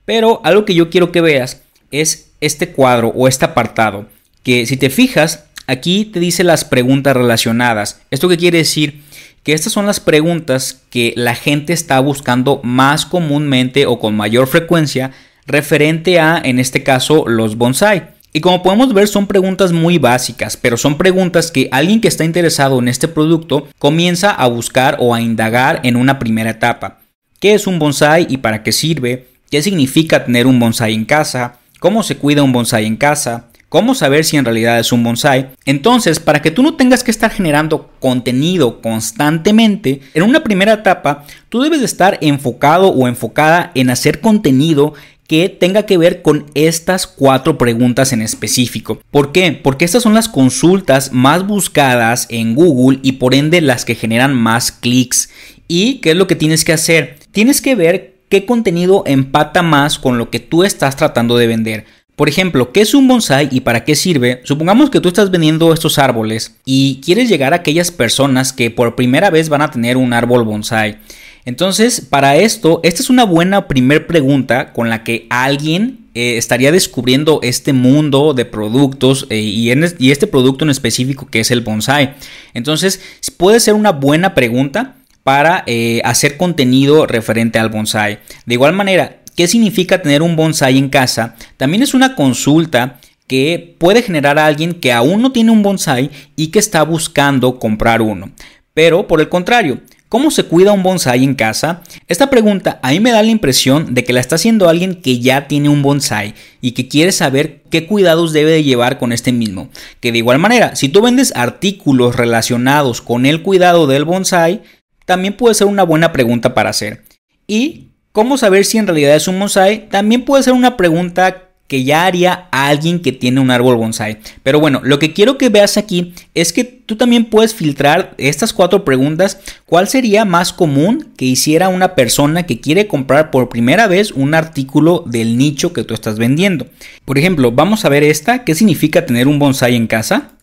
pero 0.06 0.42
algo 0.44 0.66
que 0.66 0.76
yo 0.76 0.90
quiero 0.90 1.12
que 1.12 1.22
veas 1.22 1.62
es 1.92 2.32
este 2.42 2.70
cuadro 2.70 3.10
o 3.10 3.28
este 3.28 3.46
apartado 3.46 4.08
que 4.44 4.66
si 4.66 4.78
te 4.78 4.90
fijas, 4.90 5.46
aquí 5.68 6.06
te 6.06 6.20
dice 6.20 6.44
las 6.44 6.66
preguntas 6.66 7.16
relacionadas. 7.16 8.02
¿Esto 8.12 8.30
qué 8.30 8.38
quiere 8.38 8.60
decir? 8.60 9.02
Que 9.44 9.54
estas 9.54 9.74
son 9.74 9.86
las 9.86 10.00
preguntas 10.00 10.82
que 10.90 11.14
la 11.18 11.36
gente 11.36 11.74
está 11.74 12.00
buscando 12.00 12.62
más 12.64 13.06
comúnmente 13.06 13.86
o 13.86 14.00
con 14.00 14.16
mayor 14.16 14.48
frecuencia 14.48 15.12
referente 15.46 16.20
a, 16.20 16.42
en 16.44 16.60
este 16.60 16.84
caso, 16.84 17.26
los 17.28 17.58
bonsai. 17.58 18.14
Y 18.36 18.42
como 18.42 18.64
podemos 18.64 18.94
ver 18.94 19.08
son 19.08 19.28
preguntas 19.28 19.72
muy 19.72 20.00
básicas, 20.00 20.58
pero 20.58 20.76
son 20.76 20.98
preguntas 20.98 21.52
que 21.52 21.70
alguien 21.72 22.02
que 22.02 22.08
está 22.08 22.24
interesado 22.26 22.80
en 22.80 22.88
este 22.88 23.08
producto 23.08 23.68
comienza 23.78 24.32
a 24.32 24.48
buscar 24.48 24.98
o 25.00 25.14
a 25.14 25.22
indagar 25.22 25.82
en 25.84 25.96
una 25.96 26.18
primera 26.18 26.50
etapa. 26.50 27.02
¿Qué 27.40 27.54
es 27.54 27.68
un 27.68 27.78
bonsai 27.78 28.26
y 28.30 28.38
para 28.38 28.64
qué 28.64 28.72
sirve? 28.72 29.28
¿Qué 29.52 29.62
significa 29.62 30.26
tener 30.26 30.48
un 30.48 30.60
bonsai 30.60 30.96
en 30.96 31.06
casa? 31.06 31.60
¿Cómo 31.80 32.02
se 32.02 32.18
cuida 32.18 32.42
un 32.42 32.54
bonsai 32.54 32.86
en 32.88 32.96
casa? 32.96 33.50
Cómo 33.74 33.96
saber 33.96 34.24
si 34.24 34.38
en 34.38 34.46
realidad 34.46 34.80
es 34.80 34.92
un 34.92 35.04
bonsai. 35.04 35.50
Entonces, 35.66 36.20
para 36.20 36.44
que 36.44 36.52
tú 36.52 36.62
no 36.62 36.76
tengas 36.76 37.04
que 37.04 37.10
estar 37.10 37.32
generando 37.32 37.90
contenido 38.00 38.84
constantemente, 38.84 40.00
en 40.14 40.22
una 40.22 40.44
primera 40.44 40.74
etapa, 40.74 41.26
tú 41.50 41.64
debes 41.64 41.80
de 41.80 41.88
estar 41.88 42.20
enfocado 42.22 42.90
o 42.90 43.08
enfocada 43.08 43.72
en 43.74 43.90
hacer 43.90 44.22
contenido 44.22 44.94
que 45.26 45.50
tenga 45.50 45.88
que 45.88 45.98
ver 45.98 46.22
con 46.22 46.46
estas 46.54 47.08
cuatro 47.08 47.58
preguntas 47.58 48.14
en 48.14 48.22
específico. 48.22 49.02
¿Por 49.10 49.32
qué? 49.32 49.52
Porque 49.54 49.86
estas 49.86 50.04
son 50.04 50.14
las 50.14 50.30
consultas 50.30 51.12
más 51.12 51.48
buscadas 51.48 52.28
en 52.30 52.54
Google 52.54 53.00
y 53.02 53.14
por 53.14 53.34
ende 53.34 53.60
las 53.60 53.86
que 53.86 53.96
generan 53.96 54.36
más 54.36 54.72
clics. 54.72 55.32
¿Y 55.68 55.96
qué 55.96 56.12
es 56.12 56.16
lo 56.16 56.28
que 56.28 56.36
tienes 56.36 56.64
que 56.64 56.74
hacer? 56.74 57.18
Tienes 57.32 57.60
que 57.60 57.74
ver 57.74 58.18
qué 58.30 58.46
contenido 58.46 59.02
empata 59.08 59.64
más 59.64 59.98
con 59.98 60.20
lo 60.20 60.30
que 60.30 60.40
tú 60.40 60.64
estás 60.64 60.96
tratando 60.96 61.38
de 61.38 61.48
vender. 61.48 62.03
Por 62.16 62.30
ejemplo, 62.30 62.72
¿qué 62.72 62.82
es 62.82 62.94
un 62.94 63.08
bonsai 63.08 63.50
y 63.52 63.62
para 63.62 63.84
qué 63.84 63.96
sirve? 63.96 64.42
Supongamos 64.44 64.92
que 64.92 65.00
tú 65.00 65.08
estás 65.08 65.32
vendiendo 65.32 65.74
estos 65.74 65.98
árboles 65.98 66.56
y 66.64 67.02
quieres 67.04 67.28
llegar 67.28 67.54
a 67.54 67.58
aquellas 67.58 67.90
personas 67.90 68.54
que 68.54 68.70
por 68.70 68.96
primera 68.96 69.32
vez 69.32 69.50
van 69.50 69.64
a 69.64 69.72
tener 69.72 69.98
un 69.98 70.14
árbol 70.14 70.44
bonsai. 70.44 71.00
Entonces, 71.46 72.02
para 72.02 72.38
esto, 72.38 72.80
esta 72.84 73.02
es 73.02 73.10
una 73.10 73.26
buena 73.26 73.68
primer 73.68 74.06
pregunta 74.06 74.72
con 74.74 74.90
la 74.90 75.04
que 75.04 75.26
alguien 75.30 76.06
eh, 76.14 76.38
estaría 76.38 76.72
descubriendo 76.72 77.40
este 77.42 77.74
mundo 77.74 78.36
de 78.36 78.46
productos 78.46 79.26
eh, 79.32 79.40
y, 79.40 79.72
este 80.12 80.28
producto 80.28 80.64
en 80.64 80.70
específico 80.70 81.28
que 81.28 81.40
es 81.40 81.50
el 81.50 81.62
bonsai. 81.62 82.14
Entonces, 82.54 83.02
puede 83.36 83.60
ser 83.60 83.74
una 83.74 83.92
buena 83.92 84.36
pregunta 84.36 84.96
para 85.24 85.64
eh, 85.66 86.02
hacer 86.06 86.38
contenido 86.38 87.08
referente 87.08 87.58
al 87.58 87.70
bonsai. 87.70 88.20
De 88.46 88.54
igual 88.54 88.74
manera, 88.74 89.23
¿Qué 89.36 89.48
significa 89.48 90.02
tener 90.02 90.22
un 90.22 90.36
bonsai 90.36 90.78
en 90.78 90.90
casa? 90.90 91.36
También 91.58 91.84
es 91.84 91.94
una 91.94 92.16
consulta 92.16 93.00
que 93.28 93.76
puede 93.80 94.02
generar 94.02 94.38
a 94.38 94.46
alguien 94.46 94.74
que 94.74 94.92
aún 94.92 95.22
no 95.22 95.32
tiene 95.32 95.52
un 95.52 95.64
bonsai 95.64 96.12
y 96.36 96.48
que 96.48 96.60
está 96.60 96.84
buscando 96.84 97.58
comprar 97.60 98.02
uno. 98.02 98.32
Pero 98.74 99.08
por 99.08 99.22
el 99.22 99.30
contrario, 99.30 99.82
¿Cómo 100.14 100.30
se 100.30 100.44
cuida 100.44 100.74
un 100.74 100.84
bonsai 100.84 101.24
en 101.24 101.34
casa? 101.34 101.82
Esta 102.08 102.30
pregunta 102.30 102.80
a 102.84 102.92
mí 102.92 103.00
me 103.00 103.10
da 103.10 103.24
la 103.24 103.32
impresión 103.32 103.96
de 103.96 104.04
que 104.04 104.14
la 104.14 104.20
está 104.20 104.36
haciendo 104.36 104.70
alguien 104.70 105.02
que 105.02 105.20
ya 105.20 105.48
tiene 105.48 105.70
un 105.70 105.82
bonsai 105.82 106.36
y 106.62 106.74
que 106.74 106.88
quiere 106.88 107.12
saber 107.12 107.64
qué 107.72 107.88
cuidados 107.88 108.32
debe 108.32 108.52
de 108.52 108.64
llevar 108.64 109.00
con 109.00 109.12
este 109.12 109.32
mismo. 109.32 109.70
Que 110.02 110.12
de 110.12 110.20
igual 110.20 110.38
manera, 110.38 110.76
si 110.76 110.88
tú 110.88 111.02
vendes 111.02 111.34
artículos 111.36 112.16
relacionados 112.16 113.02
con 113.02 113.26
el 113.26 113.42
cuidado 113.42 113.88
del 113.88 114.06
bonsai, 114.06 114.62
también 115.08 115.36
puede 115.36 115.56
ser 115.56 115.66
una 115.66 115.82
buena 115.82 116.12
pregunta 116.12 116.54
para 116.54 116.70
hacer. 116.70 117.04
Y 117.48 117.93
cómo 118.14 118.38
saber 118.38 118.64
si 118.64 118.78
en 118.78 118.88
realidad 118.88 119.16
es 119.16 119.28
un 119.28 119.38
bonsai, 119.38 119.90
también 119.90 120.24
puede 120.24 120.44
ser 120.44 120.54
una 120.54 120.78
pregunta 120.78 121.50
que 121.68 121.84
ya 121.84 122.06
haría 122.06 122.50
alguien 122.52 123.02
que 123.02 123.12
tiene 123.12 123.40
un 123.40 123.50
árbol 123.50 123.78
bonsai. 123.78 124.20
Pero 124.44 124.60
bueno, 124.60 124.82
lo 124.84 125.00
que 125.00 125.12
quiero 125.12 125.40
que 125.40 125.50
veas 125.50 125.76
aquí 125.76 126.14
es 126.36 126.54
que 126.54 126.64
tú 126.64 126.98
también 126.98 127.26
puedes 127.26 127.56
filtrar 127.56 128.14
estas 128.20 128.54
cuatro 128.54 128.86
preguntas. 128.86 129.40
¿Cuál 129.66 129.88
sería 129.88 130.24
más 130.24 130.54
común 130.54 131.14
que 131.18 131.26
hiciera 131.26 131.70
una 131.70 131.96
persona 131.96 132.44
que 132.44 132.60
quiere 132.60 132.88
comprar 132.88 133.32
por 133.32 133.50
primera 133.50 133.88
vez 133.88 134.12
un 134.12 134.36
artículo 134.36 135.04
del 135.08 135.38
nicho 135.38 135.74
que 135.74 135.84
tú 135.84 135.96
estás 135.96 136.20
vendiendo? 136.20 136.68
Por 137.06 137.18
ejemplo, 137.18 137.52
vamos 137.52 137.86
a 137.86 137.90
ver 137.90 138.04
esta. 138.04 138.44
¿Qué 138.44 138.54
significa 138.54 139.08
tener 139.08 139.28
un 139.28 139.40
bonsai 139.40 139.76
en 139.76 139.88
casa? 139.88 140.34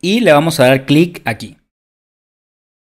Y 0.00 0.20
le 0.20 0.32
vamos 0.32 0.60
a 0.60 0.66
dar 0.66 0.86
clic 0.86 1.20
aquí. 1.24 1.56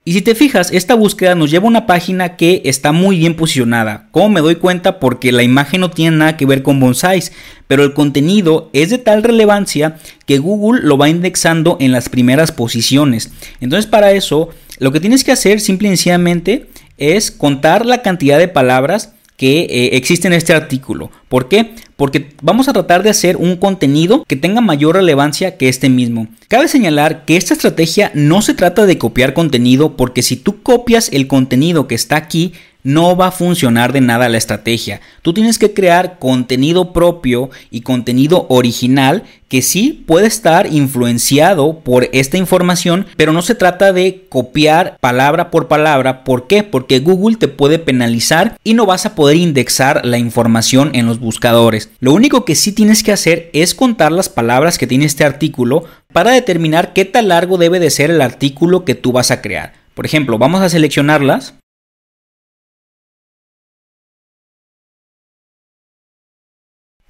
Y 0.08 0.14
si 0.14 0.22
te 0.22 0.34
fijas, 0.34 0.70
esta 0.72 0.94
búsqueda 0.94 1.34
nos 1.34 1.50
lleva 1.50 1.66
a 1.66 1.68
una 1.68 1.86
página 1.86 2.36
que 2.36 2.62
está 2.64 2.92
muy 2.92 3.18
bien 3.18 3.34
posicionada. 3.34 4.08
¿Cómo 4.10 4.30
me 4.30 4.40
doy 4.40 4.54
cuenta? 4.54 5.00
Porque 5.00 5.32
la 5.32 5.42
imagen 5.42 5.82
no 5.82 5.90
tiene 5.90 6.16
nada 6.16 6.38
que 6.38 6.46
ver 6.46 6.62
con 6.62 6.80
bonsais, 6.80 7.30
pero 7.66 7.84
el 7.84 7.92
contenido 7.92 8.70
es 8.72 8.88
de 8.88 8.96
tal 8.96 9.22
relevancia 9.22 9.98
que 10.24 10.38
Google 10.38 10.80
lo 10.82 10.96
va 10.96 11.10
indexando 11.10 11.76
en 11.78 11.92
las 11.92 12.08
primeras 12.08 12.52
posiciones. 12.52 13.32
Entonces 13.60 13.84
para 13.84 14.12
eso, 14.12 14.48
lo 14.78 14.92
que 14.92 15.00
tienes 15.00 15.24
que 15.24 15.32
hacer 15.32 15.60
simple 15.60 15.88
y 15.88 15.90
sencillamente 15.90 16.70
es 16.96 17.30
contar 17.30 17.84
la 17.84 18.00
cantidad 18.00 18.38
de 18.38 18.48
palabras 18.48 19.12
que 19.38 19.60
eh, 19.60 19.90
existe 19.96 20.26
en 20.26 20.34
este 20.34 20.52
artículo. 20.52 21.10
¿Por 21.28 21.48
qué? 21.48 21.70
Porque 21.96 22.32
vamos 22.42 22.68
a 22.68 22.72
tratar 22.72 23.04
de 23.04 23.10
hacer 23.10 23.36
un 23.36 23.56
contenido 23.56 24.24
que 24.26 24.36
tenga 24.36 24.60
mayor 24.60 24.96
relevancia 24.96 25.56
que 25.56 25.68
este 25.68 25.88
mismo. 25.88 26.26
Cabe 26.48 26.66
señalar 26.66 27.24
que 27.24 27.36
esta 27.36 27.54
estrategia 27.54 28.10
no 28.14 28.42
se 28.42 28.54
trata 28.54 28.84
de 28.84 28.98
copiar 28.98 29.34
contenido 29.34 29.96
porque 29.96 30.22
si 30.22 30.36
tú 30.36 30.62
copias 30.62 31.08
el 31.12 31.28
contenido 31.28 31.86
que 31.86 31.94
está 31.94 32.16
aquí, 32.16 32.52
no 32.82 33.16
va 33.16 33.28
a 33.28 33.32
funcionar 33.32 33.92
de 33.92 34.00
nada 34.00 34.28
la 34.28 34.38
estrategia. 34.38 35.00
Tú 35.22 35.32
tienes 35.32 35.58
que 35.58 35.74
crear 35.74 36.18
contenido 36.18 36.92
propio 36.92 37.50
y 37.70 37.82
contenido 37.82 38.46
original 38.48 39.24
que 39.48 39.62
sí 39.62 40.04
puede 40.06 40.26
estar 40.26 40.66
influenciado 40.72 41.80
por 41.80 42.08
esta 42.12 42.36
información, 42.36 43.06
pero 43.16 43.32
no 43.32 43.42
se 43.42 43.54
trata 43.54 43.92
de 43.92 44.26
copiar 44.28 44.96
palabra 45.00 45.50
por 45.50 45.68
palabra. 45.68 46.22
¿Por 46.24 46.46
qué? 46.46 46.62
Porque 46.62 47.00
Google 47.00 47.36
te 47.36 47.48
puede 47.48 47.78
penalizar 47.78 48.56
y 48.62 48.74
no 48.74 48.86
vas 48.86 49.06
a 49.06 49.14
poder 49.14 49.36
indexar 49.36 50.04
la 50.04 50.18
información 50.18 50.90
en 50.94 51.06
los 51.06 51.18
buscadores. 51.18 51.90
Lo 52.00 52.12
único 52.12 52.44
que 52.44 52.54
sí 52.54 52.72
tienes 52.72 53.02
que 53.02 53.12
hacer 53.12 53.50
es 53.52 53.74
contar 53.74 54.12
las 54.12 54.28
palabras 54.28 54.78
que 54.78 54.86
tiene 54.86 55.06
este 55.06 55.24
artículo 55.24 55.84
para 56.12 56.32
determinar 56.32 56.92
qué 56.92 57.04
tan 57.04 57.28
largo 57.28 57.58
debe 57.58 57.80
de 57.80 57.90
ser 57.90 58.10
el 58.10 58.20
artículo 58.20 58.84
que 58.84 58.94
tú 58.94 59.12
vas 59.12 59.30
a 59.30 59.40
crear. 59.40 59.74
Por 59.94 60.06
ejemplo, 60.06 60.38
vamos 60.38 60.62
a 60.62 60.68
seleccionarlas 60.68 61.54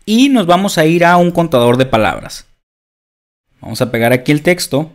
y 0.08 0.30
nos 0.30 0.46
vamos 0.46 0.78
a 0.78 0.86
ir 0.86 1.04
a 1.04 1.18
un 1.18 1.30
contador 1.30 1.76
de 1.76 1.84
palabras. 1.84 2.46
Vamos 3.60 3.82
a 3.82 3.90
pegar 3.90 4.14
aquí 4.14 4.32
el 4.32 4.42
texto 4.42 4.90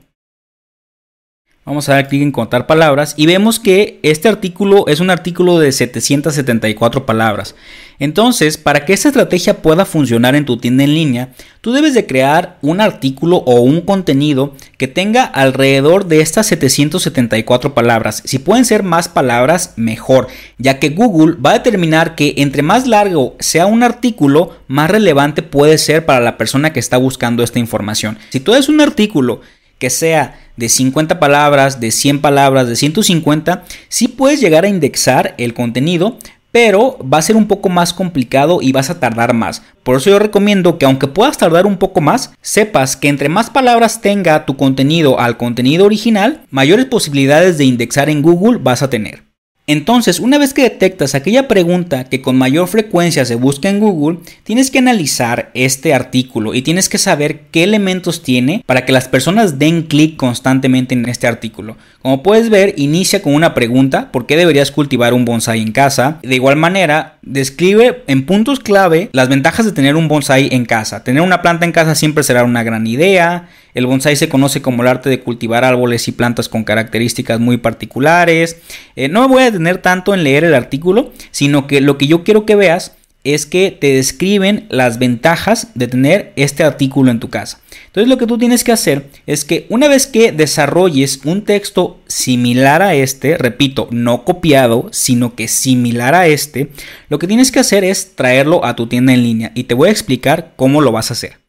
Vamos 1.66 1.88
a 1.88 1.94
dar 1.94 2.10
clic 2.10 2.22
en 2.22 2.34
contar 2.34 2.68
palabras 2.68 3.14
y 3.16 3.26
vemos 3.26 3.58
que 3.58 3.98
este 4.04 4.28
artículo 4.28 4.86
es 4.90 5.00
un 5.00 5.10
artículo 5.10 5.60
de 5.60 5.72
774 5.72 7.06
palabras. 7.06 7.56
Entonces, 8.00 8.58
para 8.58 8.84
que 8.84 8.92
esta 8.92 9.08
estrategia 9.08 9.62
pueda 9.62 9.86
funcionar 9.86 10.36
en 10.36 10.44
tu 10.44 10.58
tienda 10.58 10.84
en 10.84 10.94
línea, 10.94 11.30
tú 11.62 11.72
debes 11.72 11.94
de 11.94 12.06
crear 12.06 12.58
un 12.62 12.82
artículo 12.82 13.38
o 13.38 13.62
un 13.62 13.80
contenido 13.80 14.54
que 14.78 14.90
tenga 14.90 15.24
alrededor 15.24 16.06
de 16.08 16.20
estas 16.20 16.48
774 16.48 17.74
palabras. 17.74 18.24
Si 18.26 18.40
pueden 18.40 18.66
ser 18.66 18.84
más 18.84 19.08
palabras, 19.08 19.72
mejor, 19.78 20.28
ya 20.58 20.80
que 20.80 20.90
Google 20.90 21.38
va 21.38 21.52
a 21.52 21.60
determinar 21.60 22.16
que 22.16 22.34
entre 22.38 22.62
más 22.62 22.88
largo 22.88 23.38
sea 23.40 23.68
un 23.68 23.84
artículo, 23.84 24.58
más 24.68 24.92
relevante 24.92 25.44
puede 25.44 25.78
ser 25.78 26.06
para 26.06 26.20
la 26.20 26.38
persona 26.38 26.74
que 26.74 26.82
está 26.82 26.98
buscando 26.98 27.42
esta 27.42 27.60
información. 27.60 28.18
Si 28.32 28.42
tú 28.42 28.54
eres 28.54 28.68
un 28.68 28.82
artículo 28.82 29.40
que 29.80 29.90
sea 29.90 30.43
de 30.58 30.70
50 30.70 31.20
palabras, 31.20 31.80
de 31.80 31.92
100 31.92 32.22
palabras, 32.22 32.68
de 32.68 32.76
150, 32.76 33.64
sí 33.90 34.08
puedes 34.08 34.42
llegar 34.42 34.66
a 34.66 34.70
indexar 34.70 35.36
el 35.38 35.54
contenido, 35.54 36.18
pero 36.52 37.00
va 37.02 37.18
a 37.18 37.24
ser 37.24 37.36
un 37.36 37.48
poco 37.48 37.70
más 37.70 37.94
complicado 37.94 38.60
y 38.62 38.72
vas 38.72 38.92
a 38.92 39.00
tardar 39.00 39.34
más. 39.34 39.64
Por 39.82 39.98
eso 39.98 40.12
yo 40.12 40.20
recomiendo 40.20 40.78
que 40.78 40.86
aunque 40.86 41.08
puedas 41.08 41.38
tardar 41.38 41.66
un 41.66 41.78
poco 41.78 42.00
más, 42.00 42.32
sepas 42.42 42.96
que 42.96 43.08
entre 43.08 43.28
más 43.28 43.50
palabras 43.50 44.02
tenga 44.02 44.46
tu 44.46 44.56
contenido 44.56 45.20
al 45.20 45.38
contenido 45.38 45.86
original, 45.86 46.46
mayores 46.52 46.86
posibilidades 46.86 47.58
de 47.58 47.66
indexar 47.66 48.10
en 48.10 48.22
Google 48.22 48.60
vas 48.62 48.84
a 48.84 48.90
tener. 48.92 49.33
Entonces, 49.66 50.20
una 50.20 50.38
vez 50.38 50.54
que 50.54 50.64
detectas 50.64 51.16
aquella 51.16 51.48
pregunta 51.48 52.04
que 52.04 52.22
con 52.22 52.38
mayor 52.38 52.68
frecuencia 52.68 53.24
se 53.24 53.36
busca 53.36 53.70
en 53.70 53.80
Google, 53.80 54.20
tienes 54.44 54.70
que 54.70 54.80
analizar 54.80 55.52
este 55.54 55.94
artículo 55.94 56.54
y 56.54 56.64
tienes 56.64 56.90
que 56.90 56.98
saber 56.98 57.44
qué 57.50 57.64
elementos 57.64 58.24
tiene 58.24 58.62
para 58.66 58.86
que 58.86 58.92
las 58.92 59.08
personas 59.08 59.60
den 59.60 59.84
clic 59.84 60.18
constantemente 60.18 60.96
en 60.96 61.08
este 61.08 61.28
artículo. 61.28 61.78
Como 62.02 62.24
puedes 62.24 62.50
ver, 62.50 62.74
inicia 62.76 63.22
con 63.22 63.34
una 63.36 63.54
pregunta, 63.54 64.12
¿por 64.12 64.26
qué 64.26 64.36
deberías 64.36 64.72
cultivar 64.72 65.14
un 65.14 65.24
bonsai 65.24 65.62
en 65.62 65.72
casa? 65.72 66.20
De 66.24 66.36
igual 66.36 66.58
manera, 66.58 67.18
describe 67.22 68.04
en 68.08 68.26
puntos 68.26 68.60
clave 68.60 69.10
las 69.14 69.30
ventajas 69.30 69.66
de 69.66 69.72
tener 69.72 69.96
un 69.96 70.10
bonsai 70.10 70.50
en 70.52 70.66
casa. 70.66 71.06
Tener 71.06 71.22
una 71.22 71.42
planta 71.42 71.64
en 71.64 71.72
casa 71.72 71.96
siempre 71.96 72.26
será 72.26 72.44
una 72.44 72.64
gran 72.64 72.86
idea. 72.86 73.48
El 73.74 73.88
bonsai 73.88 74.16
se 74.16 74.30
conoce 74.30 74.62
como 74.62 74.82
el 74.82 74.88
arte 74.88 75.10
de 75.10 75.20
cultivar 75.20 75.64
árboles 75.64 76.08
y 76.08 76.12
plantas 76.12 76.50
con 76.50 76.64
características 76.64 77.40
muy 77.40 77.58
particulares. 77.58 78.58
Eh, 78.96 79.10
no 79.10 79.22
me 79.22 79.28
voy 79.28 79.42
a 79.42 79.52
detener 79.52 79.80
tanto 79.80 80.14
en 80.14 80.24
leer 80.24 80.44
el 80.44 80.54
artículo, 80.54 81.12
sino 81.32 81.68
que 81.68 81.82
lo 81.82 81.98
que 81.98 82.08
yo 82.08 82.24
quiero 82.24 82.46
que 82.46 82.56
veas 82.56 82.94
es 83.24 83.46
que 83.46 83.72
te 83.72 83.94
describen 83.94 84.66
las 84.70 85.00
ventajas 85.00 85.70
de 85.76 85.88
tener 85.88 86.34
este 86.36 86.64
artículo 86.64 87.10
en 87.10 87.20
tu 87.20 87.30
casa. 87.30 87.62
Entonces 87.88 88.10
lo 88.10 88.18
que 88.18 88.28
tú 88.28 88.38
tienes 88.38 88.64
que 88.64 88.72
hacer 88.72 89.10
es 89.26 89.46
que 89.46 89.66
una 89.70 89.88
vez 89.88 90.08
que 90.08 90.32
desarrolles 90.32 91.22
un 91.24 91.44
texto 91.44 92.00
similar 92.08 92.82
a 92.82 92.96
este, 92.96 93.38
repito, 93.38 93.88
no 93.92 94.26
copiado, 94.26 94.90
sino 94.92 95.36
que 95.36 95.48
similar 95.48 96.16
a 96.16 96.28
este, 96.28 96.70
lo 97.10 97.20
que 97.20 97.28
tienes 97.28 97.52
que 97.52 97.60
hacer 97.60 97.84
es 97.84 98.16
traerlo 98.16 98.66
a 98.66 98.76
tu 98.76 98.88
tienda 98.88 99.14
en 99.14 99.24
línea 99.24 99.52
y 99.56 99.66
te 99.66 99.74
voy 99.74 99.90
a 99.90 99.94
explicar 99.94 100.54
cómo 100.56 100.82
lo 100.82 100.92
vas 100.92 101.10
a 101.10 101.14
hacer. 101.14 101.43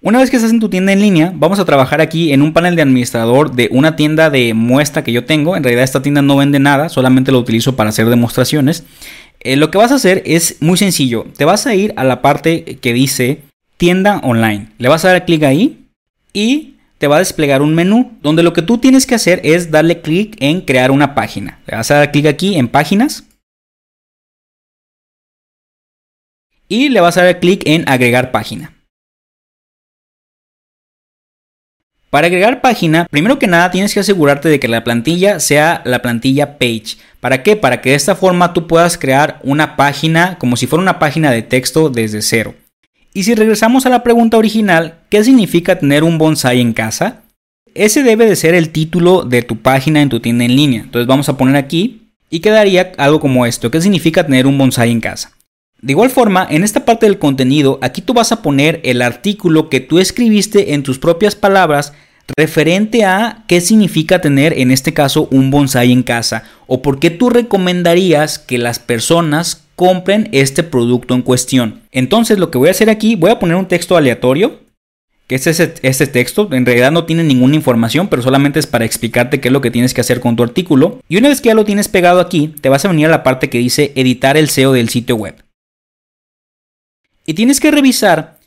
Una 0.00 0.20
vez 0.20 0.30
que 0.30 0.36
estás 0.36 0.52
en 0.52 0.60
tu 0.60 0.68
tienda 0.68 0.92
en 0.92 1.00
línea, 1.00 1.32
vamos 1.34 1.58
a 1.58 1.64
trabajar 1.64 2.00
aquí 2.00 2.32
en 2.32 2.40
un 2.42 2.52
panel 2.52 2.76
de 2.76 2.82
administrador 2.82 3.50
de 3.50 3.68
una 3.72 3.96
tienda 3.96 4.30
de 4.30 4.54
muestra 4.54 5.02
que 5.02 5.10
yo 5.10 5.24
tengo. 5.24 5.56
En 5.56 5.64
realidad 5.64 5.82
esta 5.82 6.02
tienda 6.02 6.22
no 6.22 6.36
vende 6.36 6.60
nada, 6.60 6.88
solamente 6.88 7.32
lo 7.32 7.40
utilizo 7.40 7.74
para 7.74 7.90
hacer 7.90 8.08
demostraciones. 8.08 8.84
Eh, 9.40 9.56
lo 9.56 9.72
que 9.72 9.78
vas 9.78 9.90
a 9.90 9.96
hacer 9.96 10.22
es 10.24 10.58
muy 10.60 10.78
sencillo. 10.78 11.26
Te 11.36 11.44
vas 11.44 11.66
a 11.66 11.74
ir 11.74 11.94
a 11.96 12.04
la 12.04 12.22
parte 12.22 12.78
que 12.80 12.92
dice 12.92 13.42
tienda 13.76 14.20
online. 14.22 14.68
Le 14.78 14.88
vas 14.88 15.04
a 15.04 15.08
dar 15.08 15.24
clic 15.24 15.42
ahí 15.42 15.86
y 16.32 16.76
te 16.98 17.08
va 17.08 17.16
a 17.16 17.20
desplegar 17.20 17.60
un 17.60 17.74
menú 17.74 18.12
donde 18.22 18.44
lo 18.44 18.52
que 18.52 18.62
tú 18.62 18.78
tienes 18.78 19.04
que 19.04 19.16
hacer 19.16 19.40
es 19.42 19.72
darle 19.72 20.00
clic 20.00 20.36
en 20.38 20.60
crear 20.60 20.92
una 20.92 21.16
página. 21.16 21.58
Le 21.66 21.76
vas 21.76 21.90
a 21.90 21.96
dar 21.96 22.12
clic 22.12 22.26
aquí 22.26 22.54
en 22.54 22.68
páginas. 22.68 23.24
Y 26.68 26.88
le 26.88 27.00
vas 27.00 27.16
a 27.16 27.24
dar 27.24 27.40
clic 27.40 27.62
en 27.66 27.88
agregar 27.88 28.30
página. 28.30 28.77
Para 32.10 32.28
agregar 32.28 32.62
página, 32.62 33.06
primero 33.10 33.38
que 33.38 33.46
nada 33.46 33.70
tienes 33.70 33.92
que 33.92 34.00
asegurarte 34.00 34.48
de 34.48 34.58
que 34.58 34.66
la 34.66 34.82
plantilla 34.82 35.40
sea 35.40 35.82
la 35.84 36.00
plantilla 36.00 36.56
page. 36.56 36.96
¿Para 37.20 37.42
qué? 37.42 37.54
Para 37.54 37.82
que 37.82 37.90
de 37.90 37.96
esta 37.96 38.14
forma 38.14 38.54
tú 38.54 38.66
puedas 38.66 38.96
crear 38.96 39.38
una 39.42 39.76
página 39.76 40.38
como 40.38 40.56
si 40.56 40.66
fuera 40.66 40.82
una 40.82 40.98
página 40.98 41.30
de 41.30 41.42
texto 41.42 41.90
desde 41.90 42.22
cero. 42.22 42.54
Y 43.12 43.24
si 43.24 43.34
regresamos 43.34 43.84
a 43.84 43.90
la 43.90 44.02
pregunta 44.02 44.38
original, 44.38 45.00
¿qué 45.10 45.22
significa 45.22 45.78
tener 45.78 46.02
un 46.02 46.16
bonsai 46.16 46.60
en 46.60 46.72
casa? 46.72 47.24
Ese 47.74 48.02
debe 48.02 48.24
de 48.24 48.36
ser 48.36 48.54
el 48.54 48.70
título 48.70 49.24
de 49.24 49.42
tu 49.42 49.58
página 49.58 50.00
en 50.00 50.08
tu 50.08 50.20
tienda 50.20 50.44
en 50.44 50.56
línea. 50.56 50.82
Entonces 50.82 51.06
vamos 51.06 51.28
a 51.28 51.36
poner 51.36 51.56
aquí 51.56 52.08
y 52.30 52.40
quedaría 52.40 52.92
algo 52.96 53.20
como 53.20 53.44
esto. 53.44 53.70
¿Qué 53.70 53.82
significa 53.82 54.24
tener 54.24 54.46
un 54.46 54.56
bonsai 54.56 54.90
en 54.90 55.00
casa? 55.00 55.32
De 55.80 55.92
igual 55.92 56.10
forma, 56.10 56.46
en 56.50 56.64
esta 56.64 56.84
parte 56.84 57.06
del 57.06 57.18
contenido, 57.18 57.78
aquí 57.82 58.02
tú 58.02 58.12
vas 58.12 58.32
a 58.32 58.42
poner 58.42 58.80
el 58.82 59.00
artículo 59.00 59.68
que 59.68 59.80
tú 59.80 60.00
escribiste 60.00 60.74
en 60.74 60.82
tus 60.82 60.98
propias 60.98 61.36
palabras 61.36 61.92
referente 62.36 63.04
a 63.04 63.44
qué 63.46 63.60
significa 63.60 64.20
tener 64.20 64.58
en 64.58 64.70
este 64.70 64.92
caso 64.92 65.28
un 65.30 65.50
bonsai 65.50 65.92
en 65.92 66.02
casa 66.02 66.44
o 66.66 66.82
por 66.82 66.98
qué 66.98 67.10
tú 67.10 67.30
recomendarías 67.30 68.38
que 68.38 68.58
las 68.58 68.78
personas 68.78 69.62
compren 69.76 70.28
este 70.32 70.62
producto 70.62 71.14
en 71.14 71.22
cuestión. 71.22 71.80
Entonces 71.92 72.38
lo 72.38 72.50
que 72.50 72.58
voy 72.58 72.68
a 72.68 72.72
hacer 72.72 72.90
aquí, 72.90 73.14
voy 73.14 73.30
a 73.30 73.38
poner 73.38 73.56
un 73.56 73.68
texto 73.68 73.96
aleatorio 73.96 74.58
que 75.28 75.36
es 75.36 75.46
este 75.46 76.06
texto. 76.06 76.48
En 76.52 76.66
realidad 76.66 76.90
no 76.90 77.04
tiene 77.04 77.22
ninguna 77.22 77.54
información, 77.54 78.08
pero 78.08 78.22
solamente 78.22 78.58
es 78.58 78.66
para 78.66 78.84
explicarte 78.84 79.40
qué 79.40 79.48
es 79.48 79.52
lo 79.52 79.60
que 79.60 79.70
tienes 79.70 79.94
que 79.94 80.00
hacer 80.00 80.20
con 80.20 80.36
tu 80.36 80.42
artículo. 80.42 81.00
Y 81.08 81.18
una 81.18 81.28
vez 81.28 81.40
que 81.40 81.48
ya 81.48 81.54
lo 81.54 81.66
tienes 81.66 81.86
pegado 81.88 82.18
aquí, 82.18 82.54
te 82.60 82.68
vas 82.68 82.84
a 82.84 82.88
venir 82.88 83.06
a 83.06 83.10
la 83.10 83.22
parte 83.22 83.48
que 83.48 83.58
dice 83.58 83.92
editar 83.94 84.36
el 84.36 84.48
SEO 84.48 84.72
del 84.72 84.88
sitio 84.88 85.16
web. 85.16 85.36
Y 87.28 87.34
tienes 87.34 87.60
que 87.60 87.70
revisar 87.70 88.38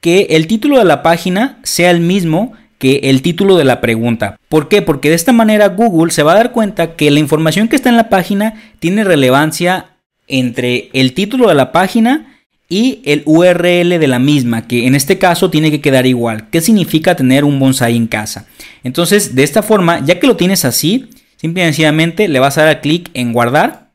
que 0.00 0.28
el 0.30 0.46
título 0.46 0.78
de 0.78 0.84
la 0.84 1.02
página 1.02 1.58
sea 1.64 1.90
el 1.90 1.98
mismo 1.98 2.52
que 2.78 3.00
el 3.10 3.22
título 3.22 3.56
de 3.56 3.64
la 3.64 3.80
pregunta. 3.80 4.38
¿Por 4.48 4.68
qué? 4.68 4.82
Porque 4.82 5.08
de 5.08 5.16
esta 5.16 5.32
manera 5.32 5.66
Google 5.66 6.12
se 6.12 6.22
va 6.22 6.30
a 6.30 6.36
dar 6.36 6.52
cuenta 6.52 6.94
que 6.94 7.10
la 7.10 7.18
información 7.18 7.66
que 7.66 7.74
está 7.74 7.88
en 7.88 7.96
la 7.96 8.08
página 8.08 8.54
tiene 8.78 9.02
relevancia 9.02 9.96
entre 10.28 10.90
el 10.92 11.12
título 11.12 11.48
de 11.48 11.56
la 11.56 11.72
página 11.72 12.40
y 12.68 13.02
el 13.04 13.24
URL 13.26 13.98
de 13.98 14.06
la 14.06 14.20
misma, 14.20 14.68
que 14.68 14.86
en 14.86 14.94
este 14.94 15.18
caso 15.18 15.50
tiene 15.50 15.72
que 15.72 15.80
quedar 15.80 16.06
igual. 16.06 16.50
¿Qué 16.50 16.60
significa 16.60 17.16
tener 17.16 17.42
un 17.42 17.58
bonsai 17.58 17.96
en 17.96 18.06
casa? 18.06 18.46
Entonces, 18.84 19.34
de 19.34 19.42
esta 19.42 19.64
forma, 19.64 20.04
ya 20.04 20.20
que 20.20 20.28
lo 20.28 20.36
tienes 20.36 20.64
así, 20.64 21.10
simple 21.36 21.64
y 21.64 21.66
sencillamente 21.66 22.28
le 22.28 22.38
vas 22.38 22.58
a 22.58 22.62
dar 22.62 22.80
clic 22.80 23.10
en 23.12 23.32
guardar 23.32 23.90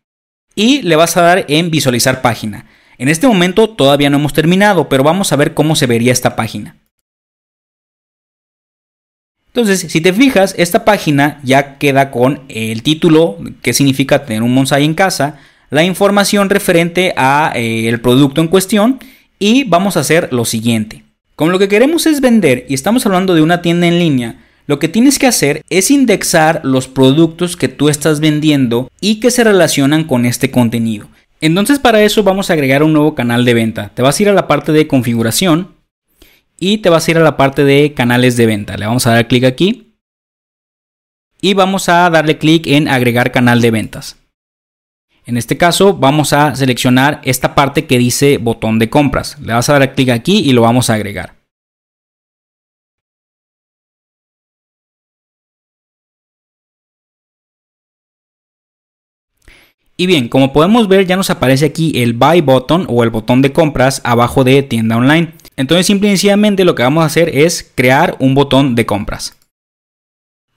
y 0.56 0.82
le 0.82 0.98
vas 0.98 1.16
a 1.16 1.22
dar 1.22 1.46
en 1.48 1.72
visualizar 1.72 2.22
página. 2.22 2.66
En 2.98 3.10
este 3.10 3.28
momento 3.28 3.70
todavía 3.70 4.10
no 4.10 4.18
hemos 4.18 4.34
terminado, 4.34 4.90
pero 4.90 5.04
vamos 5.04 5.32
a 5.32 5.36
ver 5.36 5.54
cómo 5.54 5.76
se 5.76 5.88
vería 5.88 6.12
esta 6.12 6.36
página. 6.36 6.78
Entonces, 9.48 9.90
si 9.90 10.02
te 10.02 10.12
fijas, 10.12 10.54
esta 10.58 10.84
página 10.84 11.40
ya 11.44 11.78
queda 11.78 12.12
con 12.12 12.42
el 12.50 12.84
título, 12.84 13.38
que 13.62 13.74
significa 13.74 14.26
tener 14.26 14.44
un 14.44 14.54
bonsai 14.54 14.84
en 14.84 14.94
casa, 14.94 15.40
la 15.70 15.84
información 15.84 16.50
referente 16.50 17.14
a 17.16 17.54
eh, 17.56 17.88
el 17.88 18.02
producto 18.02 18.42
en 18.42 18.50
cuestión 18.50 19.00
y 19.40 19.64
vamos 19.64 19.96
a 19.96 20.02
hacer 20.02 20.32
lo 20.34 20.44
siguiente. 20.46 21.04
Como 21.36 21.52
lo 21.52 21.60
que 21.60 21.68
queremos 21.68 22.06
es 22.06 22.22
vender 22.22 22.66
y 22.70 22.74
estamos 22.74 23.06
hablando 23.06 23.34
de 23.34 23.42
una 23.42 23.62
tienda 23.62 23.88
en 23.88 24.00
línea, 24.00 24.42
lo 24.68 24.80
que 24.80 24.88
tienes 24.88 25.20
que 25.20 25.28
hacer 25.28 25.64
es 25.70 25.92
indexar 25.92 26.62
los 26.64 26.88
productos 26.88 27.56
que 27.56 27.68
tú 27.68 27.90
estás 27.90 28.20
vendiendo 28.20 28.90
y 29.00 29.20
que 29.20 29.32
se 29.32 29.44
relacionan 29.44 30.06
con 30.06 30.26
este 30.26 30.50
contenido. 30.50 31.08
Entonces 31.42 31.80
para 31.80 32.02
eso 32.02 32.24
vamos 32.24 32.50
a 32.50 32.54
agregar 32.54 32.84
un 32.84 32.94
nuevo 32.94 33.16
canal 33.16 33.46
de 33.46 33.54
venta. 33.54 33.92
Te 33.94 34.02
vas 34.02 34.20
a 34.20 34.24
ir 34.24 34.30
a 34.30 34.34
la 34.34 34.48
parte 34.48 34.72
de 34.72 34.88
configuración 34.88 35.76
y 36.60 36.80
te 36.80 36.90
vas 36.90 37.08
a 37.08 37.12
ir 37.12 37.18
a 37.18 37.24
la 37.24 37.38
parte 37.38 37.64
de 37.64 37.94
canales 37.94 38.38
de 38.38 38.46
venta. 38.46 38.78
Le 38.78 38.86
vamos 38.86 39.06
a 39.08 39.12
dar 39.12 39.28
clic 39.28 39.44
aquí 39.44 39.96
y 41.42 41.54
vamos 41.54 41.90
a 41.90 42.10
darle 42.10 42.38
clic 42.38 42.68
en 42.68 42.88
agregar 42.88 43.32
canal 43.32 43.62
de 43.62 43.72
ventas. 43.72 44.18
En 45.26 45.38
este 45.38 45.58
caso 45.58 45.94
vamos 45.94 46.34
a 46.34 46.56
seleccionar 46.56 47.22
esta 47.24 47.56
parte 47.56 47.86
que 47.86 47.98
dice 47.98 48.38
botón 48.38 48.80
de 48.80 48.90
compras. 48.90 49.38
Le 49.42 49.54
vas 49.54 49.70
a 49.70 49.78
dar 49.78 49.94
clic 49.94 50.10
aquí 50.10 50.40
y 50.40 50.54
lo 50.54 50.62
vamos 50.62 50.90
a 50.90 50.94
agregar. 50.94 51.45
Y 59.98 60.08
bien, 60.08 60.28
como 60.28 60.52
podemos 60.52 60.88
ver 60.88 61.06
ya 61.06 61.16
nos 61.16 61.30
aparece 61.30 61.66
aquí 61.66 62.02
el 62.02 62.14
Buy 62.14 62.42
Button 62.42 62.86
o 62.90 63.04
el 63.04 63.10
botón 63.10 63.42
de 63.42 63.54
compras 63.54 64.02
abajo 64.04 64.44
de 64.44 64.62
tienda 64.64 64.98
online. 64.98 65.34
Entonces 65.56 65.86
simple 65.86 66.10
y 66.10 66.12
sencillamente 66.12 66.66
lo 66.66 66.76
que 66.76 66.84
vamos 66.84 67.04
a 67.04 67.08
hacer 67.08 67.30
es 67.30 67.72
crear 67.76 68.18
un 68.20 68.36
botón 68.36 68.76
de 68.76 68.86
compras. 68.86 69.38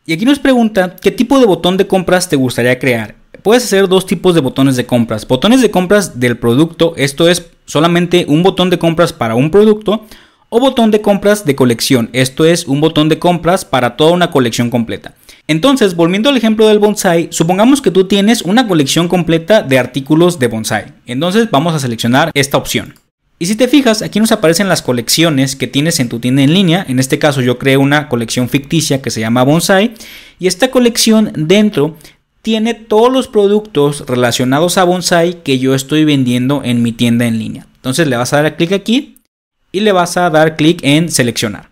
Y 0.07 0.13
aquí 0.13 0.25
nos 0.25 0.39
pregunta 0.39 0.97
qué 0.97 1.11
tipo 1.11 1.39
de 1.39 1.47
botón 1.47 1.77
de 1.77 1.87
compras 1.87 2.29
te 2.29 2.37
gustaría 2.37 2.79
crear 2.79 3.15
puedes 3.43 3.65
hacer 3.65 3.89
dos 3.89 4.07
tipos 4.07 4.35
de 4.35 4.41
botones 4.41 4.77
de 4.77 4.87
compras. 4.87 5.27
Botones 5.27 5.63
de 5.63 5.71
compras 5.71 6.21
del 6.21 6.37
producto, 6.37 6.95
esto 6.97 7.29
es 7.29 7.51
solamente 7.67 8.27
un 8.29 8.43
botón 8.43 8.71
de 8.71 8.79
compras 8.79 9.13
para 9.13 9.35
un 9.35 9.51
producto, 9.51 10.05
o 10.51 10.61
botón 10.61 10.91
de 10.91 11.01
compras 11.01 11.45
de 11.45 11.55
colección, 11.55 12.09
esto 12.13 12.45
es 12.45 12.67
un 12.67 12.81
botón 12.81 13.09
de 13.09 13.19
compras 13.19 13.65
para 13.65 13.97
toda 13.97 14.13
una 14.13 14.31
colección 14.31 14.71
completa. 14.71 15.15
Entonces, 15.47 15.95
volviendo 15.95 16.29
al 16.29 16.37
ejemplo 16.37 16.69
del 16.69 16.79
bonsai, 16.79 17.29
supongamos 17.31 17.81
que 17.81 17.91
tú 17.91 18.07
tienes 18.07 18.43
una 18.43 18.69
colección 18.69 19.09
completa 19.09 19.63
de 19.63 19.79
artículos 19.79 20.39
de 20.39 20.49
bonsai. 20.49 20.93
Entonces 21.07 21.51
vamos 21.51 21.75
a 21.75 21.79
seleccionar 21.79 22.31
esta 22.35 22.59
opción. 22.59 22.95
Y 23.39 23.47
si 23.47 23.55
te 23.55 23.69
fijas, 23.69 24.03
aquí 24.03 24.19
nos 24.19 24.33
aparecen 24.33 24.69
las 24.69 24.83
colecciones 24.83 25.55
que 25.55 25.69
tienes 25.69 26.01
en 26.01 26.09
tu 26.09 26.19
tienda 26.19 26.43
en 26.43 26.53
línea. 26.53 26.85
En 26.89 26.99
este 26.99 27.19
caso 27.19 27.41
yo 27.41 27.57
creé 27.59 27.77
una 27.77 28.09
colección 28.09 28.49
ficticia 28.49 29.01
que 29.01 29.11
se 29.11 29.21
llama 29.21 29.45
Bonsai. 29.45 29.95
Y 30.41 30.49
esta 30.49 30.71
colección 30.71 31.33
dentro 31.35 31.97
tiene 32.43 32.75
todos 32.75 33.13
los 33.13 33.29
productos 33.29 34.05
relacionados 34.07 34.77
a 34.79 34.85
bonsai 34.85 35.43
que 35.43 35.59
yo 35.59 35.75
estoy 35.75 36.05
vendiendo 36.05 36.63
en 36.65 36.83
mi 36.83 36.93
tienda 36.93 37.27
en 37.27 37.39
línea. 37.39 37.67
Entonces 37.77 38.09
le 38.09 38.17
vas 38.17 38.33
a 38.33 38.43
dar 38.43 38.57
clic 38.57 38.73
aquí 38.73 39.18
y 39.73 39.81
le 39.81 39.93
vas 39.93 40.17
a 40.17 40.31
dar 40.31 40.57
clic 40.57 40.81
en 40.83 41.11
seleccionar. 41.11 41.71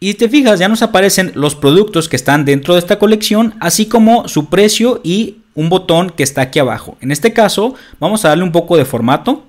Y 0.00 0.14
te 0.14 0.28
fijas, 0.28 0.60
ya 0.60 0.68
nos 0.68 0.82
aparecen 0.82 1.32
los 1.34 1.56
productos 1.56 2.08
que 2.08 2.16
están 2.16 2.44
dentro 2.44 2.74
de 2.74 2.80
esta 2.80 3.00
colección, 3.00 3.54
así 3.58 3.86
como 3.86 4.28
su 4.28 4.48
precio 4.48 5.00
y 5.02 5.38
un 5.54 5.68
botón 5.68 6.10
que 6.10 6.22
está 6.22 6.42
aquí 6.42 6.60
abajo. 6.60 6.96
En 7.00 7.10
este 7.10 7.32
caso, 7.32 7.74
vamos 7.98 8.24
a 8.24 8.28
darle 8.28 8.44
un 8.44 8.52
poco 8.52 8.76
de 8.76 8.84
formato 8.84 9.48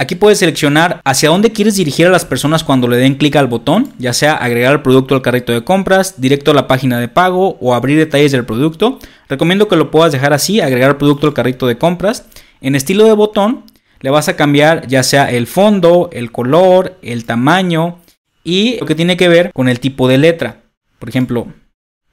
Aquí 0.00 0.14
puedes 0.14 0.38
seleccionar 0.38 1.00
hacia 1.04 1.28
dónde 1.28 1.50
quieres 1.50 1.74
dirigir 1.74 2.06
a 2.06 2.10
las 2.10 2.24
personas 2.24 2.62
cuando 2.62 2.86
le 2.86 2.98
den 2.98 3.16
clic 3.16 3.34
al 3.34 3.48
botón, 3.48 3.92
ya 3.98 4.12
sea 4.12 4.34
agregar 4.34 4.72
el 4.72 4.82
producto 4.82 5.16
al 5.16 5.22
carrito 5.22 5.52
de 5.52 5.64
compras, 5.64 6.20
directo 6.20 6.52
a 6.52 6.54
la 6.54 6.68
página 6.68 7.00
de 7.00 7.08
pago 7.08 7.58
o 7.60 7.74
abrir 7.74 7.98
detalles 7.98 8.30
del 8.30 8.44
producto. 8.44 9.00
Recomiendo 9.28 9.66
que 9.66 9.74
lo 9.74 9.90
puedas 9.90 10.12
dejar 10.12 10.32
así, 10.32 10.60
agregar 10.60 10.90
el 10.90 10.96
producto 10.98 11.26
al 11.26 11.34
carrito 11.34 11.66
de 11.66 11.78
compras. 11.78 12.26
En 12.60 12.74
estilo 12.74 13.04
de 13.04 13.12
botón 13.12 13.64
le 14.00 14.10
vas 14.10 14.28
a 14.28 14.36
cambiar 14.36 14.86
ya 14.86 15.02
sea 15.02 15.30
el 15.30 15.46
fondo, 15.46 16.10
el 16.12 16.32
color, 16.32 16.98
el 17.02 17.24
tamaño 17.24 18.00
y 18.44 18.78
lo 18.78 18.86
que 18.86 18.94
tiene 18.94 19.16
que 19.16 19.28
ver 19.28 19.52
con 19.52 19.68
el 19.68 19.80
tipo 19.80 20.08
de 20.08 20.18
letra. 20.18 20.62
Por 20.98 21.08
ejemplo, 21.08 21.52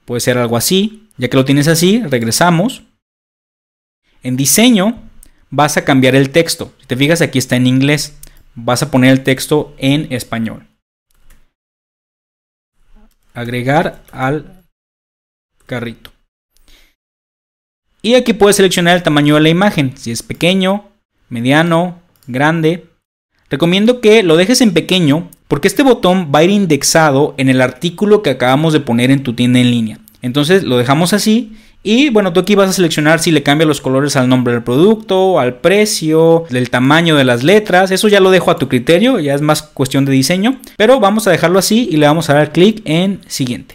puede 0.04 0.20
ser 0.20 0.38
algo 0.38 0.56
así. 0.56 1.08
Ya 1.16 1.28
que 1.28 1.36
lo 1.36 1.44
tienes 1.44 1.68
así, 1.68 2.02
regresamos. 2.02 2.82
En 4.22 4.36
diseño 4.36 5.02
vas 5.50 5.76
a 5.76 5.84
cambiar 5.84 6.14
el 6.14 6.30
texto. 6.30 6.72
Si 6.80 6.86
te 6.86 6.96
fijas, 6.96 7.22
aquí 7.22 7.38
está 7.38 7.56
en 7.56 7.66
inglés. 7.66 8.16
Vas 8.54 8.82
a 8.82 8.90
poner 8.90 9.10
el 9.12 9.22
texto 9.22 9.74
en 9.78 10.12
español. 10.12 10.66
Agregar 13.34 14.02
al 14.12 14.64
carrito. 15.66 16.15
Y 18.06 18.14
aquí 18.14 18.34
puedes 18.34 18.54
seleccionar 18.54 18.94
el 18.94 19.02
tamaño 19.02 19.34
de 19.34 19.40
la 19.40 19.48
imagen. 19.48 19.92
Si 19.96 20.12
es 20.12 20.22
pequeño, 20.22 20.84
mediano, 21.28 21.98
grande. 22.28 22.84
Recomiendo 23.50 24.00
que 24.00 24.22
lo 24.22 24.36
dejes 24.36 24.60
en 24.60 24.72
pequeño 24.72 25.28
porque 25.48 25.66
este 25.66 25.82
botón 25.82 26.30
va 26.32 26.38
a 26.38 26.44
ir 26.44 26.50
indexado 26.50 27.34
en 27.36 27.48
el 27.48 27.60
artículo 27.60 28.22
que 28.22 28.30
acabamos 28.30 28.72
de 28.72 28.78
poner 28.78 29.10
en 29.10 29.24
tu 29.24 29.32
tienda 29.32 29.58
en 29.58 29.72
línea. 29.72 29.98
Entonces 30.22 30.62
lo 30.62 30.78
dejamos 30.78 31.12
así 31.14 31.56
y 31.82 32.10
bueno, 32.10 32.32
tú 32.32 32.38
aquí 32.38 32.54
vas 32.54 32.70
a 32.70 32.74
seleccionar 32.74 33.18
si 33.18 33.32
le 33.32 33.42
cambia 33.42 33.66
los 33.66 33.80
colores 33.80 34.14
al 34.14 34.28
nombre 34.28 34.52
del 34.52 34.62
producto, 34.62 35.40
al 35.40 35.56
precio, 35.56 36.44
del 36.48 36.70
tamaño 36.70 37.16
de 37.16 37.24
las 37.24 37.42
letras. 37.42 37.90
Eso 37.90 38.06
ya 38.06 38.20
lo 38.20 38.30
dejo 38.30 38.52
a 38.52 38.56
tu 38.56 38.68
criterio, 38.68 39.18
ya 39.18 39.34
es 39.34 39.42
más 39.42 39.64
cuestión 39.64 40.04
de 40.04 40.12
diseño. 40.12 40.60
Pero 40.76 41.00
vamos 41.00 41.26
a 41.26 41.32
dejarlo 41.32 41.58
así 41.58 41.88
y 41.90 41.96
le 41.96 42.06
vamos 42.06 42.30
a 42.30 42.34
dar 42.34 42.52
clic 42.52 42.82
en 42.84 43.20
siguiente. 43.26 43.74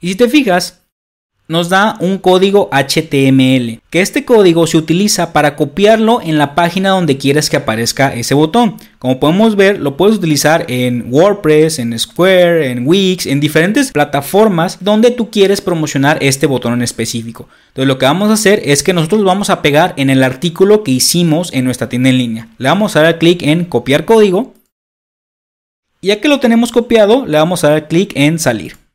Y 0.00 0.08
si 0.08 0.14
te 0.14 0.30
fijas, 0.30 0.85
nos 1.48 1.68
da 1.68 1.96
un 2.00 2.18
código 2.18 2.68
HTML, 2.72 3.80
que 3.90 4.00
este 4.00 4.24
código 4.24 4.66
se 4.66 4.76
utiliza 4.76 5.32
para 5.32 5.54
copiarlo 5.54 6.20
en 6.20 6.38
la 6.38 6.54
página 6.54 6.90
donde 6.90 7.18
quieres 7.18 7.48
que 7.48 7.56
aparezca 7.56 8.14
ese 8.14 8.34
botón. 8.34 8.76
Como 8.98 9.20
podemos 9.20 9.54
ver, 9.54 9.78
lo 9.78 9.96
puedes 9.96 10.16
utilizar 10.16 10.64
en 10.68 11.06
WordPress, 11.08 11.78
en 11.78 11.96
Square, 11.98 12.70
en 12.70 12.86
Wix, 12.86 13.26
en 13.26 13.40
diferentes 13.40 13.92
plataformas 13.92 14.78
donde 14.80 15.10
tú 15.10 15.30
quieres 15.30 15.60
promocionar 15.60 16.18
este 16.20 16.46
botón 16.46 16.72
en 16.72 16.82
específico. 16.82 17.48
Entonces 17.68 17.88
lo 17.88 17.98
que 17.98 18.06
vamos 18.06 18.30
a 18.30 18.34
hacer 18.34 18.62
es 18.64 18.82
que 18.82 18.92
nosotros 18.92 19.22
vamos 19.24 19.50
a 19.50 19.62
pegar 19.62 19.94
en 19.96 20.10
el 20.10 20.24
artículo 20.24 20.82
que 20.82 20.90
hicimos 20.92 21.52
en 21.52 21.64
nuestra 21.64 21.88
tienda 21.88 22.10
en 22.10 22.18
línea. 22.18 22.48
Le 22.58 22.68
vamos 22.68 22.96
a 22.96 23.02
dar 23.02 23.18
clic 23.18 23.42
en 23.42 23.64
copiar 23.64 24.04
código. 24.04 24.54
Y 26.00 26.08
ya 26.08 26.20
que 26.20 26.28
lo 26.28 26.40
tenemos 26.40 26.72
copiado, 26.72 27.24
le 27.26 27.38
vamos 27.38 27.64
a 27.64 27.70
dar 27.70 27.88
clic 27.88 28.12
en 28.14 28.38
salir. 28.38 28.85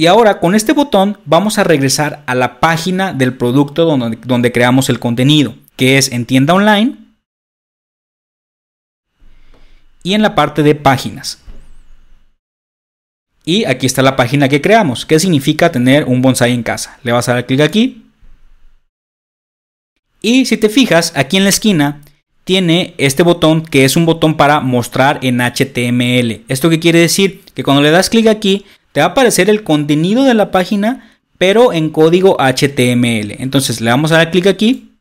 Y 0.00 0.06
ahora 0.06 0.40
con 0.40 0.54
este 0.54 0.72
botón 0.72 1.18
vamos 1.26 1.58
a 1.58 1.62
regresar 1.62 2.22
a 2.26 2.34
la 2.34 2.58
página 2.58 3.12
del 3.12 3.34
producto 3.34 3.84
donde, 3.84 4.16
donde 4.24 4.50
creamos 4.50 4.88
el 4.88 4.98
contenido, 4.98 5.54
que 5.76 5.98
es 5.98 6.10
en 6.10 6.24
tienda 6.24 6.54
online 6.54 6.96
y 10.02 10.14
en 10.14 10.22
la 10.22 10.34
parte 10.34 10.62
de 10.62 10.74
páginas. 10.74 11.42
Y 13.44 13.66
aquí 13.66 13.84
está 13.84 14.00
la 14.00 14.16
página 14.16 14.48
que 14.48 14.62
creamos. 14.62 15.04
¿Qué 15.04 15.20
significa 15.20 15.70
tener 15.70 16.04
un 16.04 16.22
bonsai 16.22 16.54
en 16.54 16.62
casa? 16.62 16.98
Le 17.02 17.12
vas 17.12 17.28
a 17.28 17.34
dar 17.34 17.44
clic 17.44 17.60
aquí. 17.60 18.06
Y 20.22 20.46
si 20.46 20.56
te 20.56 20.70
fijas, 20.70 21.12
aquí 21.14 21.36
en 21.36 21.44
la 21.44 21.50
esquina 21.50 22.00
tiene 22.44 22.94
este 22.96 23.22
botón 23.22 23.62
que 23.62 23.84
es 23.84 23.96
un 23.96 24.06
botón 24.06 24.38
para 24.38 24.60
mostrar 24.60 25.18
en 25.20 25.42
HTML. 25.42 26.46
¿Esto 26.48 26.70
qué 26.70 26.80
quiere 26.80 27.00
decir? 27.00 27.42
Que 27.52 27.62
cuando 27.62 27.82
le 27.82 27.90
das 27.90 28.08
clic 28.08 28.28
aquí 28.28 28.64
te 28.92 29.00
va 29.00 29.06
a 29.06 29.08
aparecer 29.10 29.48
el 29.50 29.62
contenido 29.62 30.24
de 30.24 30.34
la 30.34 30.50
página, 30.50 31.18
pero 31.38 31.72
en 31.72 31.90
código 31.90 32.36
HTML. 32.38 33.36
Entonces 33.40 33.80
le 33.80 33.90
vamos 33.90 34.12
a 34.12 34.16
dar 34.16 34.30
clic 34.30 34.46
aquí 34.46 34.92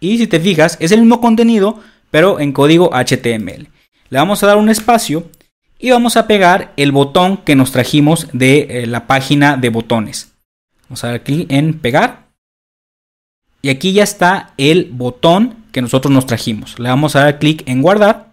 Y 0.00 0.18
si 0.18 0.26
te 0.26 0.40
fijas, 0.40 0.76
es 0.80 0.92
el 0.92 1.00
mismo 1.00 1.20
contenido, 1.20 1.80
pero 2.10 2.40
en 2.40 2.52
código 2.52 2.90
HTML. 2.92 3.68
Le 4.10 4.18
vamos 4.18 4.42
a 4.42 4.46
dar 4.46 4.58
un 4.58 4.68
espacio 4.68 5.30
y 5.78 5.90
vamos 5.90 6.16
a 6.16 6.26
pegar 6.26 6.72
el 6.76 6.92
botón 6.92 7.38
que 7.38 7.56
nos 7.56 7.72
trajimos 7.72 8.28
de 8.32 8.82
eh, 8.82 8.86
la 8.86 9.06
página 9.06 9.56
de 9.56 9.68
botones. 9.68 10.32
Vamos 10.88 11.02
a 11.04 11.08
dar 11.08 11.22
clic 11.22 11.50
en 11.50 11.78
pegar. 11.78 12.28
Y 13.62 13.70
aquí 13.70 13.92
ya 13.92 14.02
está 14.02 14.54
el 14.58 14.90
botón 14.92 15.64
que 15.72 15.82
nosotros 15.82 16.12
nos 16.12 16.26
trajimos. 16.26 16.78
Le 16.78 16.88
vamos 16.88 17.16
a 17.16 17.20
dar 17.20 17.38
clic 17.38 17.62
en 17.66 17.80
guardar. 17.80 18.31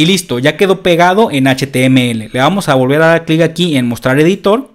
Y 0.00 0.06
listo, 0.06 0.38
ya 0.38 0.56
quedó 0.56 0.80
pegado 0.80 1.30
en 1.30 1.44
HTML. 1.44 2.30
Le 2.32 2.40
vamos 2.40 2.70
a 2.70 2.74
volver 2.74 3.02
a 3.02 3.08
dar 3.08 3.26
clic 3.26 3.42
aquí 3.42 3.76
en 3.76 3.86
mostrar 3.86 4.18
editor. 4.18 4.70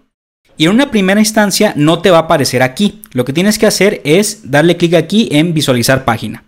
Y 0.56 0.66
en 0.66 0.70
una 0.70 0.92
primera 0.92 1.20
instancia 1.20 1.74
no 1.76 1.98
te 1.98 2.12
va 2.12 2.18
a 2.18 2.22
aparecer 2.22 2.62
aquí. 2.62 3.02
Lo 3.12 3.26
que 3.26 3.34
tienes 3.34 3.58
que 3.58 3.66
hacer 3.66 4.02
es 4.06 4.52
darle 4.52 4.78
clic 4.78 4.94
aquí 4.94 5.28
en 5.32 5.56
visualizar 5.56 6.06
página. 6.06 6.44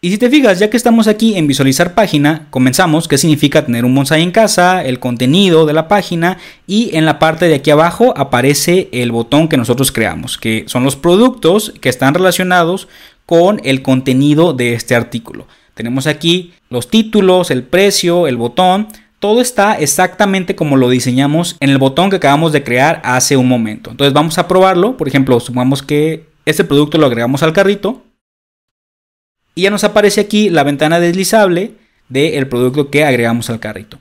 Y 0.00 0.12
si 0.12 0.16
te 0.16 0.30
fijas, 0.30 0.60
ya 0.60 0.70
que 0.70 0.78
estamos 0.78 1.08
aquí 1.08 1.36
en 1.36 1.46
visualizar 1.46 1.92
página, 1.92 2.46
comenzamos 2.48 3.06
qué 3.06 3.18
significa 3.18 3.66
tener 3.66 3.84
un 3.84 3.94
bonsai 3.94 4.22
en 4.22 4.30
casa, 4.30 4.82
el 4.82 4.98
contenido 4.98 5.66
de 5.66 5.74
la 5.74 5.88
página 5.88 6.38
y 6.66 6.96
en 6.96 7.04
la 7.04 7.18
parte 7.18 7.48
de 7.48 7.56
aquí 7.56 7.70
abajo 7.70 8.14
aparece 8.16 8.88
el 8.92 9.12
botón 9.12 9.48
que 9.48 9.58
nosotros 9.58 9.92
creamos, 9.92 10.38
que 10.38 10.64
son 10.68 10.84
los 10.84 10.96
productos 10.96 11.74
que 11.82 11.90
están 11.90 12.14
relacionados 12.14 12.88
con 13.26 13.60
el 13.62 13.82
contenido 13.82 14.54
de 14.54 14.72
este 14.72 14.94
artículo. 14.94 15.46
Tenemos 15.74 16.06
aquí 16.06 16.52
los 16.72 16.88
títulos, 16.88 17.50
el 17.50 17.62
precio, 17.62 18.26
el 18.26 18.36
botón, 18.36 18.88
todo 19.20 19.40
está 19.40 19.74
exactamente 19.74 20.56
como 20.56 20.76
lo 20.76 20.88
diseñamos 20.88 21.56
en 21.60 21.70
el 21.70 21.78
botón 21.78 22.10
que 22.10 22.16
acabamos 22.16 22.50
de 22.50 22.64
crear 22.64 23.00
hace 23.04 23.36
un 23.36 23.46
momento. 23.46 23.90
Entonces 23.90 24.12
vamos 24.12 24.38
a 24.38 24.48
probarlo, 24.48 24.96
por 24.96 25.06
ejemplo, 25.06 25.38
supongamos 25.38 25.82
que 25.82 26.26
este 26.44 26.64
producto 26.64 26.98
lo 26.98 27.06
agregamos 27.06 27.42
al 27.44 27.52
carrito 27.52 28.02
y 29.54 29.62
ya 29.62 29.70
nos 29.70 29.84
aparece 29.84 30.20
aquí 30.20 30.48
la 30.48 30.64
ventana 30.64 30.98
deslizable 30.98 31.74
del 32.08 32.48
producto 32.48 32.90
que 32.90 33.04
agregamos 33.04 33.48
al 33.50 33.60
carrito. 33.60 34.00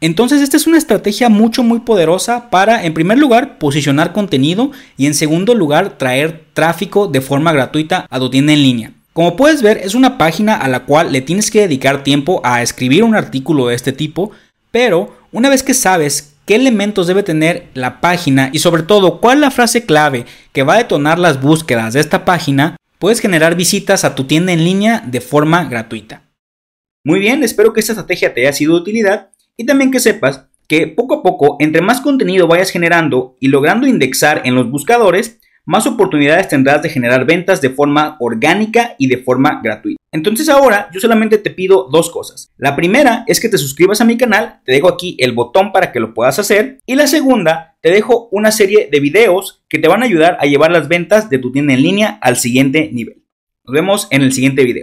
Entonces 0.00 0.40
esta 0.40 0.56
es 0.56 0.66
una 0.66 0.78
estrategia 0.78 1.28
mucho 1.28 1.62
muy 1.62 1.80
poderosa 1.80 2.48
para 2.48 2.84
en 2.84 2.94
primer 2.94 3.18
lugar 3.18 3.58
posicionar 3.58 4.12
contenido 4.12 4.70
y 4.96 5.06
en 5.06 5.14
segundo 5.14 5.54
lugar 5.54 5.98
traer 5.98 6.46
tráfico 6.54 7.06
de 7.06 7.20
forma 7.20 7.52
gratuita 7.52 8.06
a 8.08 8.18
tu 8.18 8.30
tienda 8.30 8.54
en 8.54 8.62
línea. 8.62 8.92
Como 9.12 9.36
puedes 9.36 9.62
ver 9.62 9.78
es 9.78 9.94
una 9.94 10.18
página 10.18 10.54
a 10.54 10.68
la 10.68 10.84
cual 10.84 11.10
le 11.10 11.20
tienes 11.20 11.50
que 11.50 11.62
dedicar 11.62 12.04
tiempo 12.04 12.40
a 12.44 12.62
escribir 12.62 13.02
un 13.02 13.16
artículo 13.16 13.66
de 13.66 13.74
este 13.74 13.92
tipo, 13.92 14.30
pero 14.70 15.16
una 15.32 15.48
vez 15.48 15.64
que 15.64 15.74
sabes 15.74 16.34
qué 16.46 16.54
elementos 16.54 17.08
debe 17.08 17.24
tener 17.24 17.68
la 17.74 18.00
página 18.00 18.50
y 18.52 18.60
sobre 18.60 18.84
todo 18.84 19.20
cuál 19.20 19.38
es 19.38 19.40
la 19.40 19.50
frase 19.50 19.84
clave 19.84 20.26
que 20.52 20.62
va 20.62 20.74
a 20.74 20.78
detonar 20.78 21.18
las 21.18 21.40
búsquedas 21.40 21.94
de 21.94 22.00
esta 22.00 22.24
página, 22.24 22.76
puedes 22.98 23.20
generar 23.20 23.56
visitas 23.56 24.04
a 24.04 24.14
tu 24.14 24.24
tienda 24.24 24.52
en 24.52 24.64
línea 24.64 25.02
de 25.04 25.20
forma 25.20 25.64
gratuita. 25.64 26.22
Muy 27.04 27.18
bien, 27.18 27.42
espero 27.42 27.72
que 27.72 27.80
esta 27.80 27.92
estrategia 27.92 28.32
te 28.32 28.42
haya 28.42 28.52
sido 28.52 28.74
de 28.74 28.82
utilidad 28.82 29.30
y 29.56 29.66
también 29.66 29.90
que 29.90 29.98
sepas 29.98 30.46
que 30.68 30.86
poco 30.86 31.14
a 31.14 31.22
poco, 31.24 31.56
entre 31.58 31.82
más 31.82 32.00
contenido 32.00 32.46
vayas 32.46 32.70
generando 32.70 33.36
y 33.40 33.48
logrando 33.48 33.88
indexar 33.88 34.42
en 34.44 34.54
los 34.54 34.70
buscadores, 34.70 35.39
más 35.70 35.86
oportunidades 35.86 36.48
tendrás 36.48 36.82
de 36.82 36.88
generar 36.88 37.24
ventas 37.24 37.60
de 37.60 37.70
forma 37.70 38.16
orgánica 38.18 38.96
y 38.98 39.06
de 39.06 39.18
forma 39.18 39.60
gratuita. 39.62 40.00
Entonces 40.12 40.48
ahora 40.48 40.90
yo 40.92 40.98
solamente 40.98 41.38
te 41.38 41.50
pido 41.50 41.88
dos 41.92 42.10
cosas. 42.10 42.50
La 42.56 42.74
primera 42.74 43.22
es 43.28 43.38
que 43.38 43.48
te 43.48 43.56
suscribas 43.56 44.00
a 44.00 44.04
mi 44.04 44.16
canal, 44.16 44.58
te 44.64 44.72
dejo 44.72 44.88
aquí 44.88 45.16
el 45.20 45.30
botón 45.30 45.70
para 45.70 45.92
que 45.92 46.00
lo 46.00 46.12
puedas 46.12 46.40
hacer. 46.40 46.80
Y 46.86 46.96
la 46.96 47.06
segunda, 47.06 47.76
te 47.82 47.92
dejo 47.92 48.28
una 48.32 48.50
serie 48.50 48.88
de 48.90 48.98
videos 48.98 49.62
que 49.68 49.78
te 49.78 49.86
van 49.86 50.02
a 50.02 50.06
ayudar 50.06 50.38
a 50.40 50.46
llevar 50.46 50.72
las 50.72 50.88
ventas 50.88 51.30
de 51.30 51.38
tu 51.38 51.52
tienda 51.52 51.72
en 51.72 51.82
línea 51.82 52.18
al 52.20 52.36
siguiente 52.36 52.90
nivel. 52.92 53.22
Nos 53.64 53.72
vemos 53.72 54.08
en 54.10 54.22
el 54.22 54.32
siguiente 54.32 54.64
video. 54.64 54.78